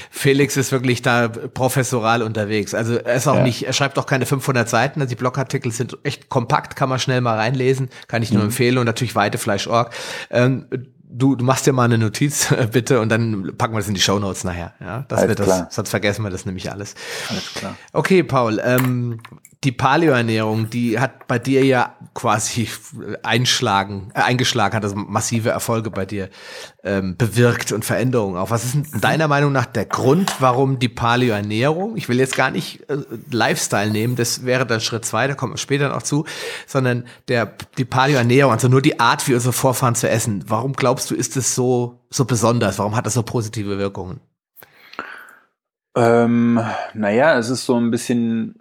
[0.09, 2.73] Felix ist wirklich da professoral unterwegs.
[2.73, 4.99] Also er ist auch nicht, er schreibt auch keine 500 Seiten.
[4.99, 7.89] Also die Blogartikel sind echt kompakt, kann man schnell mal reinlesen.
[8.07, 8.47] Kann ich nur mhm.
[8.47, 8.79] empfehlen.
[8.79, 9.91] Und natürlich Weidefleisch.org.
[10.31, 10.65] Ähm,
[11.09, 14.01] du, du machst dir mal eine Notiz bitte und dann packen wir das in die
[14.01, 14.73] Show Notes nachher.
[14.79, 16.95] Ja, das alles wird das, sonst vergessen wir das nämlich alles.
[17.29, 17.75] Alles klar.
[17.93, 18.61] Okay, Paul.
[18.63, 19.19] Ähm,
[19.63, 22.69] die Paleo-Ernährung, die hat bei dir ja quasi
[23.23, 26.29] einschlagen, äh, eingeschlagen, hat also massive Erfolge bei dir
[26.83, 28.51] ähm, bewirkt und Veränderungen auch.
[28.51, 32.51] Was ist denn deiner Meinung nach der Grund, warum die Paleo-Ernährung, ich will jetzt gar
[32.51, 32.97] nicht äh,
[33.31, 36.25] Lifestyle nehmen, das wäre dann Schritt zwei, da kommen wir später noch zu,
[36.67, 40.43] sondern der, die Paleo-Ernährung, also nur die Art, wie unsere Vorfahren zu essen.
[40.47, 42.77] Warum glaubst du, ist es so, so besonders?
[42.77, 44.19] Warum hat das so positive Wirkungen?
[45.95, 46.59] Ähm,
[46.93, 48.53] naja, es ist so ein bisschen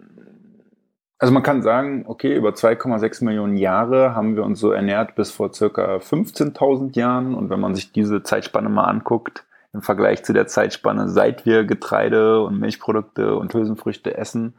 [1.19, 5.31] also man kann sagen, okay, über 2,6 Millionen Jahre haben wir uns so ernährt bis
[5.31, 7.33] vor circa 15.000 Jahren.
[7.33, 11.63] Und wenn man sich diese Zeitspanne mal anguckt, im Vergleich zu der Zeitspanne, seit wir
[11.63, 14.53] Getreide und Milchprodukte und Hülsenfrüchte essen,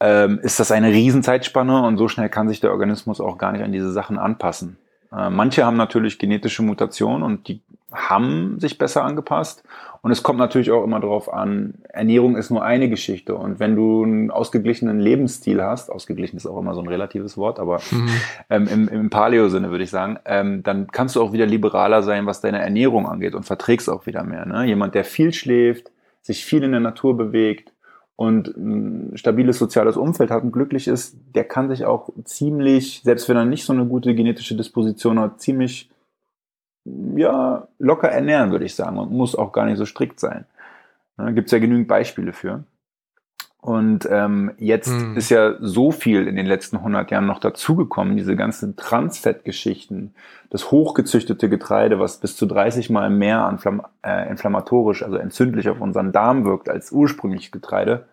[0.00, 3.62] ähm, ist das eine Riesenzeitspanne und so schnell kann sich der Organismus auch gar nicht
[3.62, 4.78] an diese Sachen anpassen.
[5.12, 7.60] Äh, manche haben natürlich genetische Mutationen und die
[7.92, 9.64] haben sich besser angepasst.
[10.02, 13.34] Und es kommt natürlich auch immer darauf an, Ernährung ist nur eine Geschichte.
[13.34, 17.58] Und wenn du einen ausgeglichenen Lebensstil hast, ausgeglichen ist auch immer so ein relatives Wort,
[17.60, 18.08] aber mhm.
[18.48, 22.24] ähm, im, im Paleo-Sinne würde ich sagen, ähm, dann kannst du auch wieder liberaler sein,
[22.24, 24.46] was deine Ernährung angeht und verträgst auch wieder mehr.
[24.46, 24.64] Ne?
[24.64, 25.90] Jemand, der viel schläft,
[26.22, 27.72] sich viel in der Natur bewegt
[28.16, 33.28] und ein stabiles soziales Umfeld hat und glücklich ist, der kann sich auch ziemlich, selbst
[33.28, 35.90] wenn er nicht so eine gute genetische Disposition hat, ziemlich
[36.84, 40.46] ja, locker ernähren, würde ich sagen, und muss auch gar nicht so strikt sein.
[41.16, 42.64] Da gibt es ja genügend Beispiele für.
[43.60, 45.16] Und ähm, jetzt hm.
[45.16, 50.14] ist ja so viel in den letzten 100 Jahren noch dazugekommen, diese ganzen Transfettgeschichten,
[50.48, 55.80] das hochgezüchtete Getreide, was bis zu 30 Mal mehr anflamm äh, inflammatorisch, also entzündlich auf
[55.80, 58.06] unseren Darm wirkt als ursprünglich Getreide,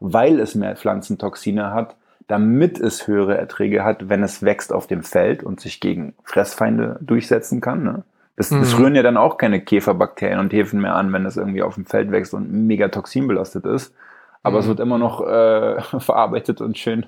[0.00, 5.02] weil es mehr Pflanzentoxine hat, damit es höhere Erträge hat, wenn es wächst auf dem
[5.02, 7.82] Feld und sich gegen Fressfeinde durchsetzen kann.
[7.82, 8.04] Ne?
[8.36, 8.60] Das, mhm.
[8.60, 11.74] das rühren ja dann auch keine Käferbakterien und Hefen mehr an, wenn das irgendwie auf
[11.74, 13.94] dem Feld wächst und mega toxinbelastet ist.
[14.42, 14.60] Aber mhm.
[14.60, 17.06] es wird immer noch äh, verarbeitet und schön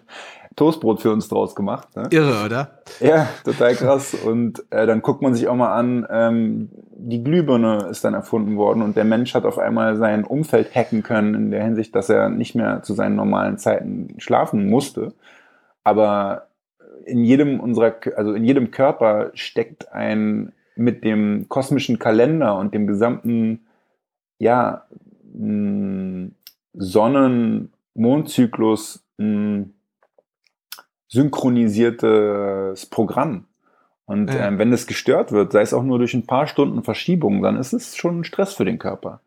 [0.56, 1.94] Toastbrot für uns draus gemacht.
[1.94, 2.08] Ne?
[2.10, 2.80] Irre, oder?
[3.00, 4.14] Ja, total krass.
[4.14, 8.56] Und äh, dann guckt man sich auch mal an, ähm, die Glühbirne ist dann erfunden
[8.56, 12.08] worden und der Mensch hat auf einmal sein Umfeld hacken können in der Hinsicht, dass
[12.08, 15.12] er nicht mehr zu seinen normalen Zeiten schlafen musste.
[15.84, 16.46] Aber
[17.04, 22.86] in jedem unserer, also in jedem Körper steckt ein mit dem kosmischen Kalender und dem
[22.86, 23.66] gesamten,
[24.38, 24.84] ja,
[25.34, 26.34] hm,
[26.74, 29.72] Sonnen-Mondzyklus hm,
[31.08, 33.46] synchronisiertes Programm.
[34.04, 34.46] Und ja.
[34.46, 37.56] ähm, wenn das gestört wird, sei es auch nur durch ein paar Stunden Verschiebung, dann
[37.56, 39.20] ist es schon ein Stress für den Körper.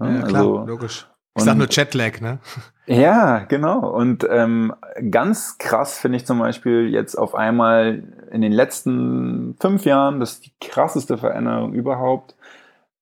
[0.00, 1.06] Ja, ja klar, also, logisch.
[1.36, 2.38] Ich sag nur Jetlag, ne?
[2.86, 3.90] Ja, genau.
[3.90, 4.74] Und ähm,
[5.10, 10.34] ganz krass finde ich zum Beispiel jetzt auf einmal in den letzten fünf Jahren, das
[10.34, 12.36] ist die krasseste Veränderung überhaupt,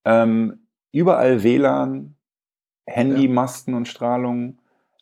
[0.05, 2.17] ähm, überall WLAN,
[2.87, 4.59] Handymasten und Strahlung,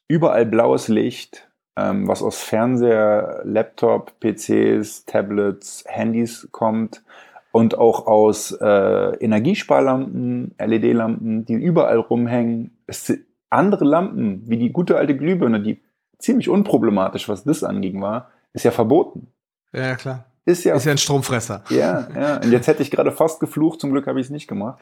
[0.09, 7.03] überall blaues Licht, ähm, was aus Fernseher, Laptop, PCs, Tablets, Handys kommt
[7.53, 12.79] und auch aus äh, Energiesparlampen, LED-Lampen, die überall rumhängen.
[12.87, 13.13] Es
[13.51, 15.83] andere Lampen, wie die gute alte Glühbirne, die
[16.19, 19.29] ziemlich unproblematisch, was das anging war, ist ja verboten.
[19.73, 20.25] Ja, klar.
[20.45, 21.63] Ist ja, ist ja ein Stromfresser.
[21.69, 22.37] Ja, ja.
[22.39, 24.81] Und jetzt hätte ich gerade fast geflucht, zum Glück habe ich es nicht gemacht.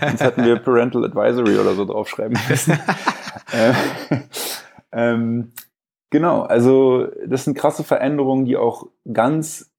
[0.00, 2.72] Sonst hätten wir Parental Advisory oder so draufschreiben müssen.
[3.52, 3.74] äh,
[4.92, 5.52] ähm,
[6.08, 9.73] genau, also das sind krasse Veränderungen, die auch ganz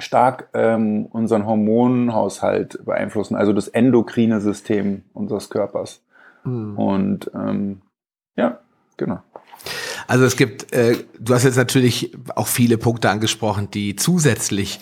[0.00, 6.02] stark ähm, unseren Hormonhaushalt beeinflussen, also das endokrine System unseres Körpers.
[6.44, 6.78] Mhm.
[6.78, 7.82] Und ähm,
[8.36, 8.58] ja,
[8.96, 9.20] genau.
[10.06, 14.80] Also es gibt, äh, du hast jetzt natürlich auch viele Punkte angesprochen, die zusätzlich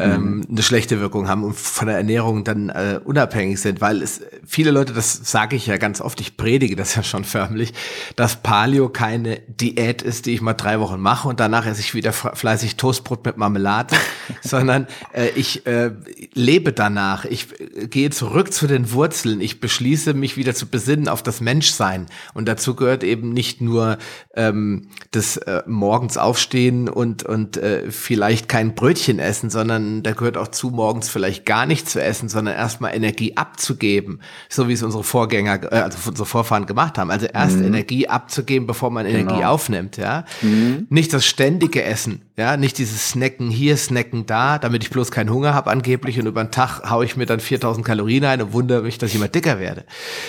[0.00, 0.46] ähm, mhm.
[0.50, 4.70] eine schlechte Wirkung haben und von der Ernährung dann äh, unabhängig sind, weil es viele
[4.70, 7.72] Leute, das sage ich ja ganz oft, ich predige das ja schon förmlich,
[8.16, 11.94] dass Paleo keine Diät ist, die ich mal drei Wochen mache und danach esse ich
[11.94, 13.94] wieder fleißig Toastbrot mit Marmelade,
[14.40, 15.92] sondern äh, ich äh,
[16.34, 17.24] lebe danach.
[17.24, 19.40] Ich äh, gehe zurück zu den Wurzeln.
[19.40, 23.98] Ich beschließe mich wieder zu besinnen auf das Menschsein und dazu gehört eben nicht nur
[24.34, 30.36] ähm, das äh, morgens aufstehen und und äh, vielleicht kein Brötchen essen, sondern da gehört
[30.36, 34.82] auch zu, morgens vielleicht gar nicht zu essen, sondern erstmal Energie abzugeben, so wie es
[34.82, 37.10] unsere Vorgänger, äh, also unsere Vorfahren gemacht haben.
[37.10, 37.66] Also erst mhm.
[37.66, 39.50] Energie abzugeben, bevor man Energie genau.
[39.50, 40.24] aufnimmt, ja.
[40.42, 40.86] Mhm.
[40.88, 45.30] Nicht das ständige Essen, ja, nicht dieses Snacken hier, Snacken da, damit ich bloß keinen
[45.30, 48.52] Hunger habe angeblich und über den Tag haue ich mir dann 4000 Kalorien ein und
[48.52, 49.84] wundere mich, dass ich immer dicker werde.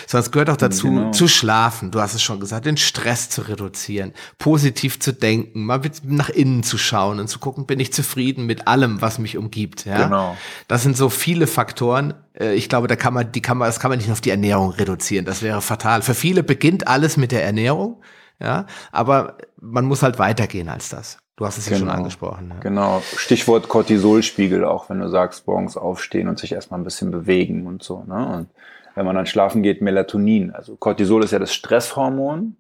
[0.05, 1.11] Sondern es gehört auch dazu, genau.
[1.11, 5.81] zu schlafen, du hast es schon gesagt, den Stress zu reduzieren, positiv zu denken, mal
[6.03, 9.71] nach innen zu schauen und zu gucken, bin ich zufrieden mit allem, was mich umgibt
[9.71, 9.85] gibt.
[9.85, 10.03] Ja?
[10.03, 10.37] Genau.
[10.67, 12.13] Das sind so viele Faktoren.
[12.37, 14.31] Äh, ich glaube, da kann man, die kann man, das kann man nicht auf die
[14.31, 15.25] Ernährung reduzieren.
[15.25, 16.01] Das wäre fatal.
[16.01, 18.01] Für viele beginnt alles mit der Ernährung.
[18.39, 21.19] ja, aber man muss halt weitergehen als das.
[21.35, 21.75] Du hast es genau.
[21.75, 22.49] ja schon angesprochen.
[22.49, 22.59] Ja.
[22.59, 23.01] Genau.
[23.15, 27.83] Stichwort Cortisolspiegel, auch wenn du sagst, morgens aufstehen und sich erstmal ein bisschen bewegen und
[27.83, 28.03] so.
[28.03, 28.27] Ne?
[28.27, 28.49] Und
[28.95, 30.51] wenn man dann schlafen geht, Melatonin.
[30.51, 32.57] Also Cortisol ist ja das Stresshormon,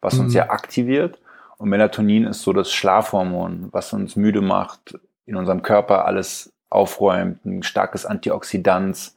[0.00, 0.20] was mhm.
[0.20, 1.20] uns ja aktiviert.
[1.58, 7.44] Und Melatonin ist so das Schlafhormon, was uns müde macht, in unserem Körper alles aufräumt,
[7.44, 9.12] ein starkes Antioxidant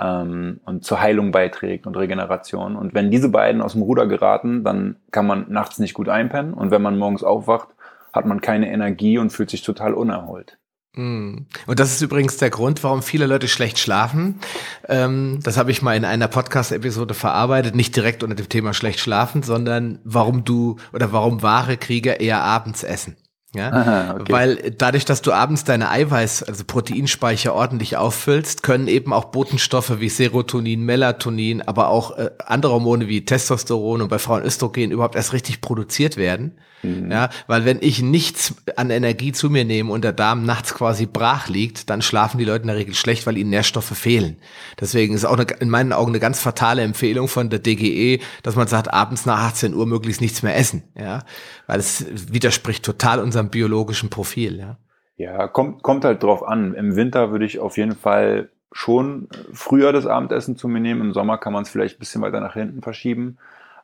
[0.00, 2.76] ähm, und zur Heilung beiträgt und Regeneration.
[2.76, 6.52] Und wenn diese beiden aus dem Ruder geraten, dann kann man nachts nicht gut einpennen.
[6.54, 7.68] Und wenn man morgens aufwacht,
[8.12, 10.58] hat man keine Energie und fühlt sich total unerholt.
[10.94, 11.46] Mm.
[11.66, 14.40] Und das ist übrigens der Grund, warum viele Leute schlecht schlafen.
[14.88, 19.00] Ähm, das habe ich mal in einer Podcast-Episode verarbeitet, nicht direkt unter dem Thema schlecht
[19.00, 23.16] schlafen, sondern warum du oder warum wahre Krieger eher abends essen.
[23.54, 24.32] Ja, Aha, okay.
[24.32, 30.00] weil dadurch, dass du abends deine Eiweiß, also Proteinspeicher ordentlich auffüllst, können eben auch Botenstoffe
[30.00, 35.16] wie Serotonin, Melatonin, aber auch äh, andere Hormone wie Testosteron und bei Frauen Östrogen überhaupt
[35.16, 36.58] erst richtig produziert werden.
[36.82, 37.10] Mhm.
[37.10, 41.06] Ja, weil wenn ich nichts an Energie zu mir nehme und der Darm nachts quasi
[41.06, 44.36] brach liegt, dann schlafen die Leute in der Regel schlecht, weil ihnen Nährstoffe fehlen.
[44.80, 48.56] Deswegen ist auch eine, in meinen Augen eine ganz fatale Empfehlung von der DGE, dass
[48.56, 50.82] man sagt, abends nach 18 Uhr möglichst nichts mehr essen.
[50.98, 51.24] Ja,
[51.66, 54.58] weil es widerspricht total unserem biologischen Profil.
[54.58, 54.76] Ja,
[55.16, 56.74] ja kommt, kommt halt drauf an.
[56.74, 61.02] Im Winter würde ich auf jeden Fall schon früher das Abendessen zu mir nehmen.
[61.02, 63.38] Im Sommer kann man es vielleicht ein bisschen weiter nach hinten verschieben.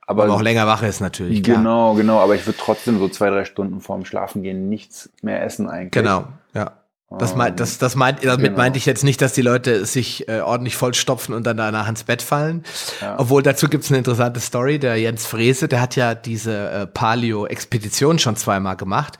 [0.09, 1.43] Aber auch länger wach ist natürlich.
[1.43, 1.97] Genau, klar.
[1.97, 2.19] genau.
[2.21, 5.91] Aber ich würde trotzdem so zwei, drei Stunden vorm Schlafen gehen nichts mehr essen eigentlich.
[5.91, 6.73] Genau, ja.
[7.11, 8.59] Das, meint, das, das meint, damit genau.
[8.59, 12.05] meinte ich jetzt nicht, dass die Leute sich äh, ordentlich vollstopfen und dann danach ins
[12.05, 12.65] Bett fallen.
[13.01, 13.19] Ja.
[13.19, 14.79] Obwohl dazu gibt's eine interessante Story.
[14.79, 19.15] Der Jens Frese, der hat ja diese äh, Paleo-Expedition schon zweimal gemacht.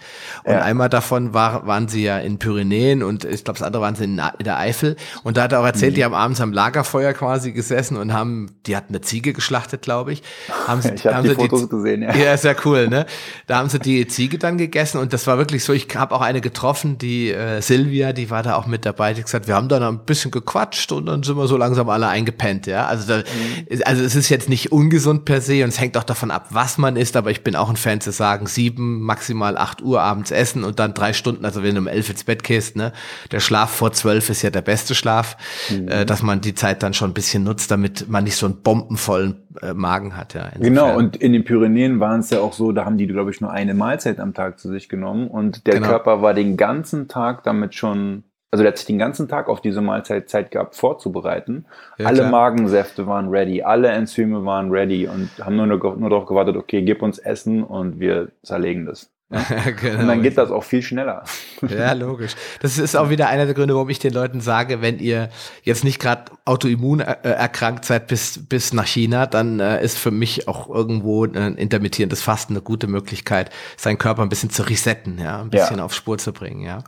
[0.45, 0.61] Und ja.
[0.61, 4.05] einmal davon war, waren sie ja in Pyrenäen und ich glaube, das andere waren sie
[4.05, 4.97] in, in, der Eifel.
[5.23, 5.97] Und da hat er auch erzählt, mhm.
[5.97, 10.13] die haben abends am Lagerfeuer quasi gesessen und haben, die hatten eine Ziege geschlachtet, glaube
[10.13, 10.23] ich.
[10.67, 12.15] Haben sie, ich habe die Fotos die, gesehen, ja.
[12.15, 13.07] Ja, sehr cool, ne?
[13.47, 16.21] Da haben sie die Ziege dann gegessen und das war wirklich so, ich habe auch
[16.21, 19.69] eine getroffen, die äh, Silvia, die war da auch mit dabei, die gesagt, wir haben
[19.69, 22.87] dann ein bisschen gequatscht und dann sind wir so langsam alle eingepennt, ja.
[22.87, 23.83] Also, da, mhm.
[23.85, 26.79] also es ist jetzt nicht ungesund per se und es hängt auch davon ab, was
[26.79, 30.31] man isst, aber ich bin auch ein Fan zu sagen, sieben, maximal acht Uhr abends
[30.31, 32.93] essen und dann drei Stunden, also wenn du um elf ins Bett gehst, ne,
[33.31, 35.37] der Schlaf vor zwölf ist ja der beste Schlaf,
[35.71, 35.89] mhm.
[35.89, 38.63] äh, dass man die Zeit dann schon ein bisschen nutzt, damit man nicht so einen
[38.63, 40.43] bombenvollen äh, Magen hat, ja.
[40.47, 40.63] Insofern.
[40.63, 43.41] Genau, und in den Pyrenäen waren es ja auch so, da haben die, glaube ich,
[43.41, 45.89] nur eine Mahlzeit am Tag zu sich genommen und der genau.
[45.89, 49.61] Körper war den ganzen Tag damit schon also der hat sich den ganzen Tag auf
[49.61, 51.67] diese Mahlzeit Zeit gehabt vorzubereiten.
[51.99, 52.31] Ja, alle klar.
[52.31, 56.83] Magensäfte waren ready, alle Enzyme waren ready und haben nur, nur, nur darauf gewartet, okay,
[56.83, 59.11] gib uns Essen und wir zerlegen das.
[59.81, 60.01] Genau.
[60.01, 61.25] Und dann geht das auch viel schneller.
[61.69, 62.35] Ja, logisch.
[62.61, 65.29] Das ist auch wieder einer der Gründe, warum ich den Leuten sage, wenn ihr
[65.63, 70.11] jetzt nicht gerade autoimmun äh, erkrankt seid bis, bis nach China, dann äh, ist für
[70.11, 75.19] mich auch irgendwo ein intermittierendes Fasten eine gute Möglichkeit, seinen Körper ein bisschen zu resetten,
[75.19, 75.85] ja, ein bisschen ja.
[75.85, 76.85] auf Spur zu bringen, ja.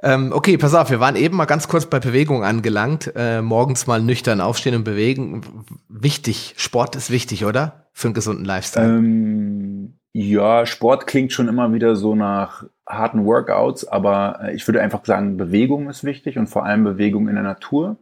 [0.00, 3.12] Ähm, okay, pass auf, wir waren eben mal ganz kurz bei Bewegung angelangt.
[3.16, 5.42] Äh, morgens mal nüchtern aufstehen und bewegen.
[5.88, 7.88] Wichtig, Sport ist wichtig, oder?
[7.92, 8.86] Für einen gesunden Lifestyle.
[8.86, 9.77] Ähm,
[10.12, 15.04] ja, Sport klingt schon immer wieder so nach harten Workouts, aber äh, ich würde einfach
[15.04, 17.96] sagen, Bewegung ist wichtig und vor allem Bewegung in der Natur.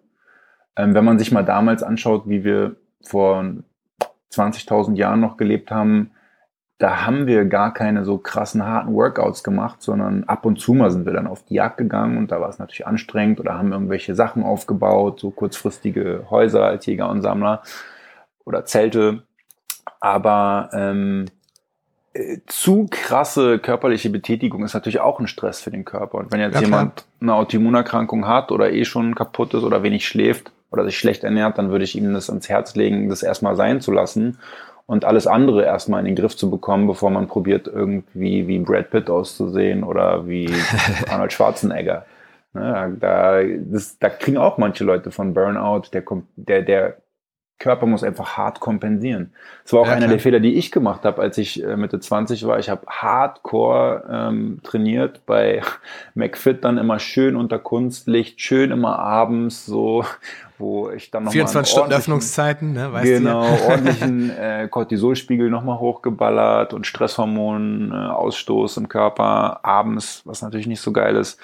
[0.76, 3.44] Ähm, wenn man sich mal damals anschaut, wie wir vor
[4.32, 6.12] 20.000 Jahren noch gelebt haben,
[6.78, 10.90] da haben wir gar keine so krassen harten Workouts gemacht, sondern ab und zu mal
[10.90, 13.72] sind wir dann auf die Jagd gegangen und da war es natürlich anstrengend oder haben
[13.72, 17.62] irgendwelche Sachen aufgebaut, so kurzfristige Häuser als Jäger und Sammler
[18.44, 19.22] oder Zelte.
[20.00, 21.35] Aber ähm, äh,
[22.46, 26.18] zu krasse körperliche Betätigung ist natürlich auch ein Stress für den Körper.
[26.18, 30.06] Und wenn jetzt ja, jemand eine Autoimmunerkrankung hat oder eh schon kaputt ist oder wenig
[30.06, 33.56] schläft oder sich schlecht ernährt, dann würde ich ihm das ans Herz legen, das erstmal
[33.56, 34.38] sein zu lassen
[34.86, 38.90] und alles andere erstmal in den Griff zu bekommen, bevor man probiert, irgendwie wie Brad
[38.90, 40.50] Pitt auszusehen oder wie
[41.10, 42.06] Arnold Schwarzenegger.
[42.54, 46.04] Ne, da, das, da kriegen auch manche Leute von Burnout, der,
[46.36, 46.96] der, der
[47.58, 49.32] Körper muss einfach hart kompensieren.
[49.62, 50.10] Das war auch ja, einer klar.
[50.10, 52.58] der Fehler, die ich gemacht habe, als ich äh, Mitte 20 war.
[52.58, 55.62] Ich habe hardcore ähm, trainiert bei
[56.14, 60.04] McFit, dann immer schön unter Kunstlicht, schön immer abends so,
[60.58, 62.92] wo ich dann noch 24 Stunden Öffnungszeiten, ne?
[62.92, 63.60] Weißt genau, du ja.
[63.70, 70.92] ordentlichen äh, Cortisolspiegel nochmal hochgeballert und Stresshormonausstoß äh, im Körper abends, was natürlich nicht so
[70.92, 71.40] geil ist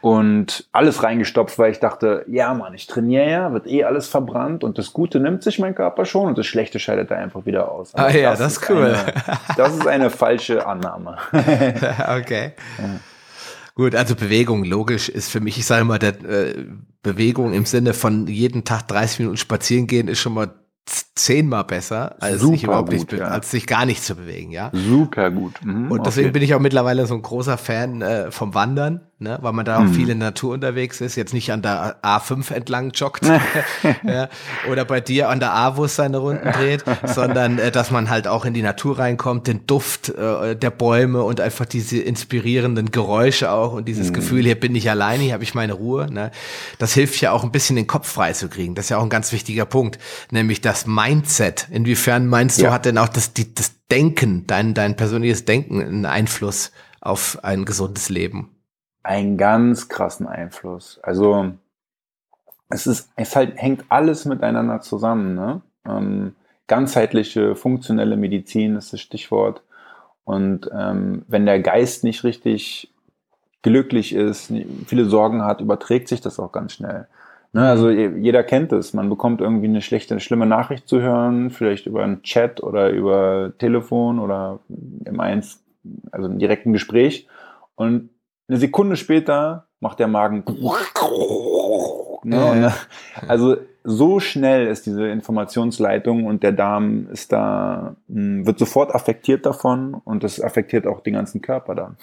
[0.00, 4.64] und alles reingestopft, weil ich dachte, ja Mann, ich trainiere ja, wird eh alles verbrannt
[4.64, 7.70] und das Gute nimmt sich mein Körper schon und das Schlechte scheidet da einfach wieder
[7.70, 7.94] aus.
[7.94, 8.94] Also ah ja, das, das ist cool.
[8.94, 9.12] Eine,
[9.56, 11.18] das ist eine falsche Annahme.
[11.32, 12.52] okay.
[12.78, 13.00] Ja.
[13.74, 16.66] Gut, also Bewegung, logisch, ist für mich, ich sage mal, der, äh,
[17.02, 20.54] Bewegung im Sinne von jeden Tag 30 Minuten spazieren gehen ist schon mal
[21.14, 23.28] zehnmal besser, als Super sich überhaupt gut, nicht, ja.
[23.28, 24.70] als sich gar nicht zu bewegen, ja.
[24.72, 25.54] Super gut.
[25.64, 26.32] Mhm, Und deswegen okay.
[26.32, 29.78] bin ich auch mittlerweile so ein großer Fan äh, vom Wandern, ne, weil man da
[29.78, 29.94] auch Mhm.
[29.94, 33.24] viel in der Natur unterwegs ist, jetzt nicht an der A5 entlang joggt
[34.04, 34.28] ja,
[34.70, 38.10] oder bei dir an der A, wo es seine Runden dreht, sondern äh, dass man
[38.10, 42.90] halt auch in die Natur reinkommt, den Duft äh, der Bäume und einfach diese inspirierenden
[42.90, 46.10] Geräusche auch und dieses Gefühl, hier bin ich alleine, hier habe ich meine Ruhe.
[46.10, 46.30] Ne.
[46.78, 48.74] Das hilft ja auch ein bisschen den Kopf frei zu kriegen.
[48.74, 49.98] Das ist ja auch ein ganz wichtiger Punkt,
[50.30, 51.68] nämlich das Mindset.
[51.70, 52.72] Inwiefern meinst du, Ja.
[52.72, 57.64] hat denn auch das, die, das Denken, dein, dein persönliches Denken einen Einfluss auf ein
[57.64, 58.48] gesundes Leben?
[59.02, 61.00] Einen ganz krassen Einfluss.
[61.02, 61.52] Also
[62.68, 65.34] es ist, es halt hängt alles miteinander zusammen.
[65.34, 65.60] Ne?
[65.86, 66.34] Ähm,
[66.66, 69.62] ganzheitliche, funktionelle Medizin ist das Stichwort.
[70.24, 72.92] Und ähm, wenn der Geist nicht richtig
[73.62, 74.52] glücklich ist,
[74.86, 77.08] viele Sorgen hat, überträgt sich das auch ganz schnell.
[77.52, 78.94] Ne, also je- jeder kennt es.
[78.94, 83.52] Man bekommt irgendwie eine schlechte, schlimme Nachricht zu hören, vielleicht über einen Chat oder über
[83.58, 84.60] Telefon oder
[85.04, 85.60] im eins,
[86.12, 87.26] also im direkten Gespräch.
[87.74, 88.10] Und
[88.50, 90.44] eine Sekunde später macht der Magen.
[92.22, 92.70] Ne,
[93.28, 99.46] also so schnell ist diese Informationsleitung und der Darm ist da, mh, wird sofort affektiert
[99.46, 101.96] davon und das affektiert auch den ganzen Körper dann.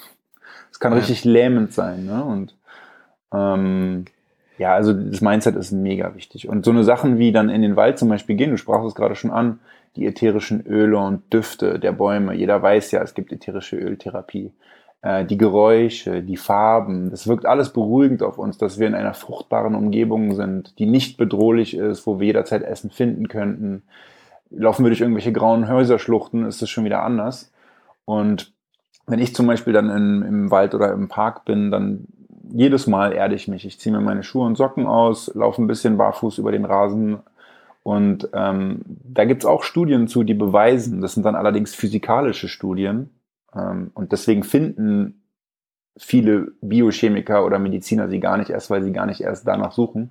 [0.72, 0.98] Es kann Ja.
[0.98, 2.24] richtig lähmend sein, ne?
[2.24, 2.56] Und
[3.32, 4.06] ähm,
[4.58, 6.48] ja, also das Mindset ist mega wichtig.
[6.48, 8.94] Und so eine Sachen wie dann in den Wald zum Beispiel gehen, du sprachst es
[8.96, 9.60] gerade schon an,
[9.94, 12.34] die ätherischen Öle und Düfte der Bäume.
[12.34, 14.50] Jeder weiß ja, es gibt ätherische Öltherapie.
[15.02, 19.14] Äh, die Geräusche, die Farben, das wirkt alles beruhigend auf uns, dass wir in einer
[19.14, 23.82] fruchtbaren Umgebung sind, die nicht bedrohlich ist, wo wir jederzeit Essen finden könnten.
[24.50, 27.52] Laufen wir durch irgendwelche grauen Häuserschluchten, ist es schon wieder anders.
[28.06, 28.52] Und
[29.06, 32.06] wenn ich zum Beispiel dann in, im Wald oder im Park bin, dann
[32.50, 33.66] jedes Mal erde ich mich.
[33.66, 37.18] Ich ziehe mir meine Schuhe und Socken aus, laufe ein bisschen barfuß über den Rasen.
[37.82, 43.10] Und ähm, da gibt's auch Studien zu, die beweisen, das sind dann allerdings physikalische Studien.
[43.54, 45.22] Ähm, und deswegen finden
[45.96, 50.10] viele Biochemiker oder Mediziner sie gar nicht erst, weil sie gar nicht erst danach suchen.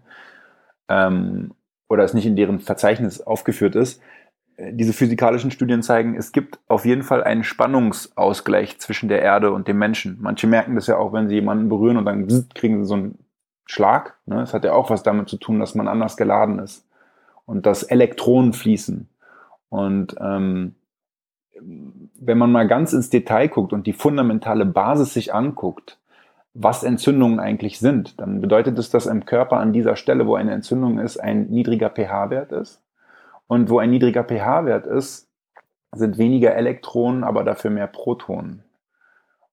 [0.90, 1.54] Ähm,
[1.90, 4.02] oder es nicht in deren Verzeichnis aufgeführt ist
[4.58, 9.52] Äh, diese physikalischen Studien zeigen, es gibt auf jeden Fall einen Spannungsausgleich zwischen der Erde
[9.52, 10.18] und dem Menschen.
[10.20, 13.20] Manche merken das ja auch, wenn sie jemanden berühren und dann kriegen sie so einen
[13.66, 14.18] Schlag.
[14.26, 14.36] Ne?
[14.38, 16.86] Das hat ja auch was damit zu tun, dass man anders geladen ist
[17.46, 19.08] und dass Elektronen fließen.
[19.70, 20.76] Und ähm,
[21.62, 25.98] wenn man mal ganz ins Detail guckt und die fundamentale Basis sich anguckt,
[26.54, 30.54] was Entzündungen eigentlich sind, dann bedeutet es, dass im Körper an dieser Stelle, wo eine
[30.54, 32.82] Entzündung ist, ein niedriger pH-Wert ist.
[33.48, 35.28] Und wo ein niedriger pH-Wert ist,
[35.94, 38.64] sind weniger Elektronen, aber dafür mehr Protonen.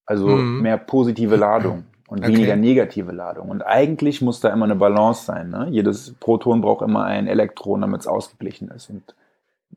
[0.07, 0.63] Also Mhm.
[0.63, 2.29] mehr positive Ladung und Okay.
[2.29, 3.51] weniger negative Ladung.
[3.51, 5.51] Und eigentlich muss da immer eine Balance sein.
[5.51, 5.69] Ne?
[5.71, 8.91] Jedes Proton braucht immer ein Elektron, damit es ausgeglichen ist.
[8.91, 9.15] Und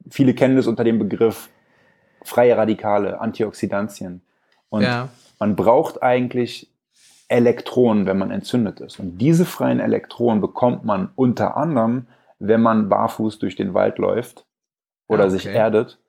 [0.09, 1.49] viele kennen das unter dem Begriff
[2.23, 4.21] freie Radikale, Antioxidantien.
[4.69, 5.09] Und ja.
[5.39, 6.69] man braucht eigentlich
[7.29, 8.99] Elektronen, wenn man entzündet ist.
[8.99, 12.07] Und diese freien Elektronen bekommt man unter anderem,
[12.39, 14.45] wenn man barfuß durch den Wald läuft
[15.07, 15.55] oder Ah, sich okay.
[15.55, 15.99] erdet,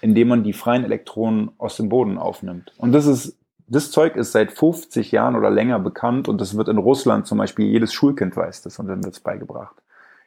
[0.00, 2.72] indem man die freien Elektronen aus dem Boden aufnimmt.
[2.78, 3.38] Und das ist,
[3.68, 7.38] das Zeug ist seit 50 Jahren oder länger bekannt und das wird in Russland zum
[7.38, 9.76] Beispiel, jedes Schulkind weiß das und dann wird es beigebracht.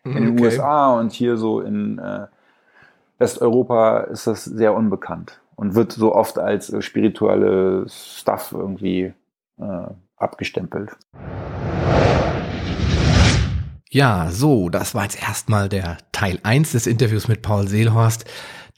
[0.04, 0.44] In den Okay.
[0.46, 2.28] USA und hier so in äh,
[3.20, 9.14] Westeuropa ist das sehr unbekannt und wird so oft als äh, spirituelle Stuff irgendwie
[9.60, 10.92] äh, abgestempelt.
[13.92, 18.26] Ja, so, das war jetzt erstmal der Teil 1 des Interviews mit Paul Seelhorst,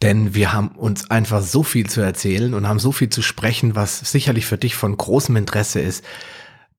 [0.01, 3.75] denn wir haben uns einfach so viel zu erzählen und haben so viel zu sprechen,
[3.75, 6.03] was sicherlich für dich von großem Interesse ist.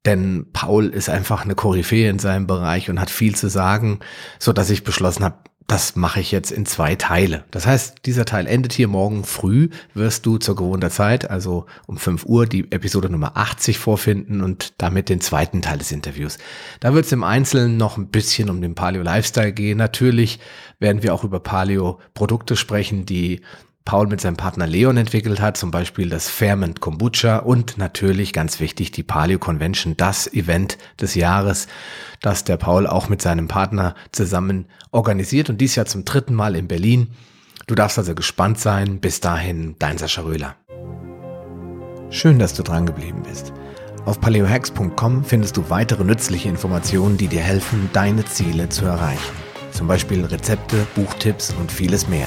[0.05, 4.01] Denn Paul ist einfach eine Koryphäe in seinem Bereich und hat viel zu sagen,
[4.41, 5.37] so dass ich beschlossen habe,
[5.73, 7.45] das mache ich jetzt in zwei Teile.
[7.51, 11.97] Das heißt, dieser Teil endet hier morgen früh, wirst du zur gewohnter Zeit, also um
[11.97, 16.37] 5 Uhr, die Episode Nummer 80 vorfinden und damit den zweiten Teil des Interviews.
[16.81, 19.79] Da wird es im Einzelnen noch ein bisschen um den Paleo Lifestyle gehen.
[19.79, 20.41] Natürlich
[20.79, 23.41] werden wir auch über Paleo Produkte sprechen, die
[23.85, 28.61] Paul mit seinem Partner Leon entwickelt hat, zum Beispiel das Ferment Kombucha und natürlich ganz
[28.61, 31.67] wichtig die Paleo Convention, das Event des Jahres,
[32.21, 36.55] das der Paul auch mit seinem Partner zusammen organisiert und dies Jahr zum dritten Mal
[36.55, 37.09] in Berlin.
[37.67, 39.01] Du darfst also gespannt sein.
[39.01, 40.57] Bis dahin, dein Sascha Röhler.
[42.11, 43.53] Schön, dass du dran geblieben bist.
[44.05, 49.33] Auf paleohacks.com findest du weitere nützliche Informationen, die dir helfen, deine Ziele zu erreichen.
[49.71, 52.27] Zum Beispiel Rezepte, Buchtipps und vieles mehr.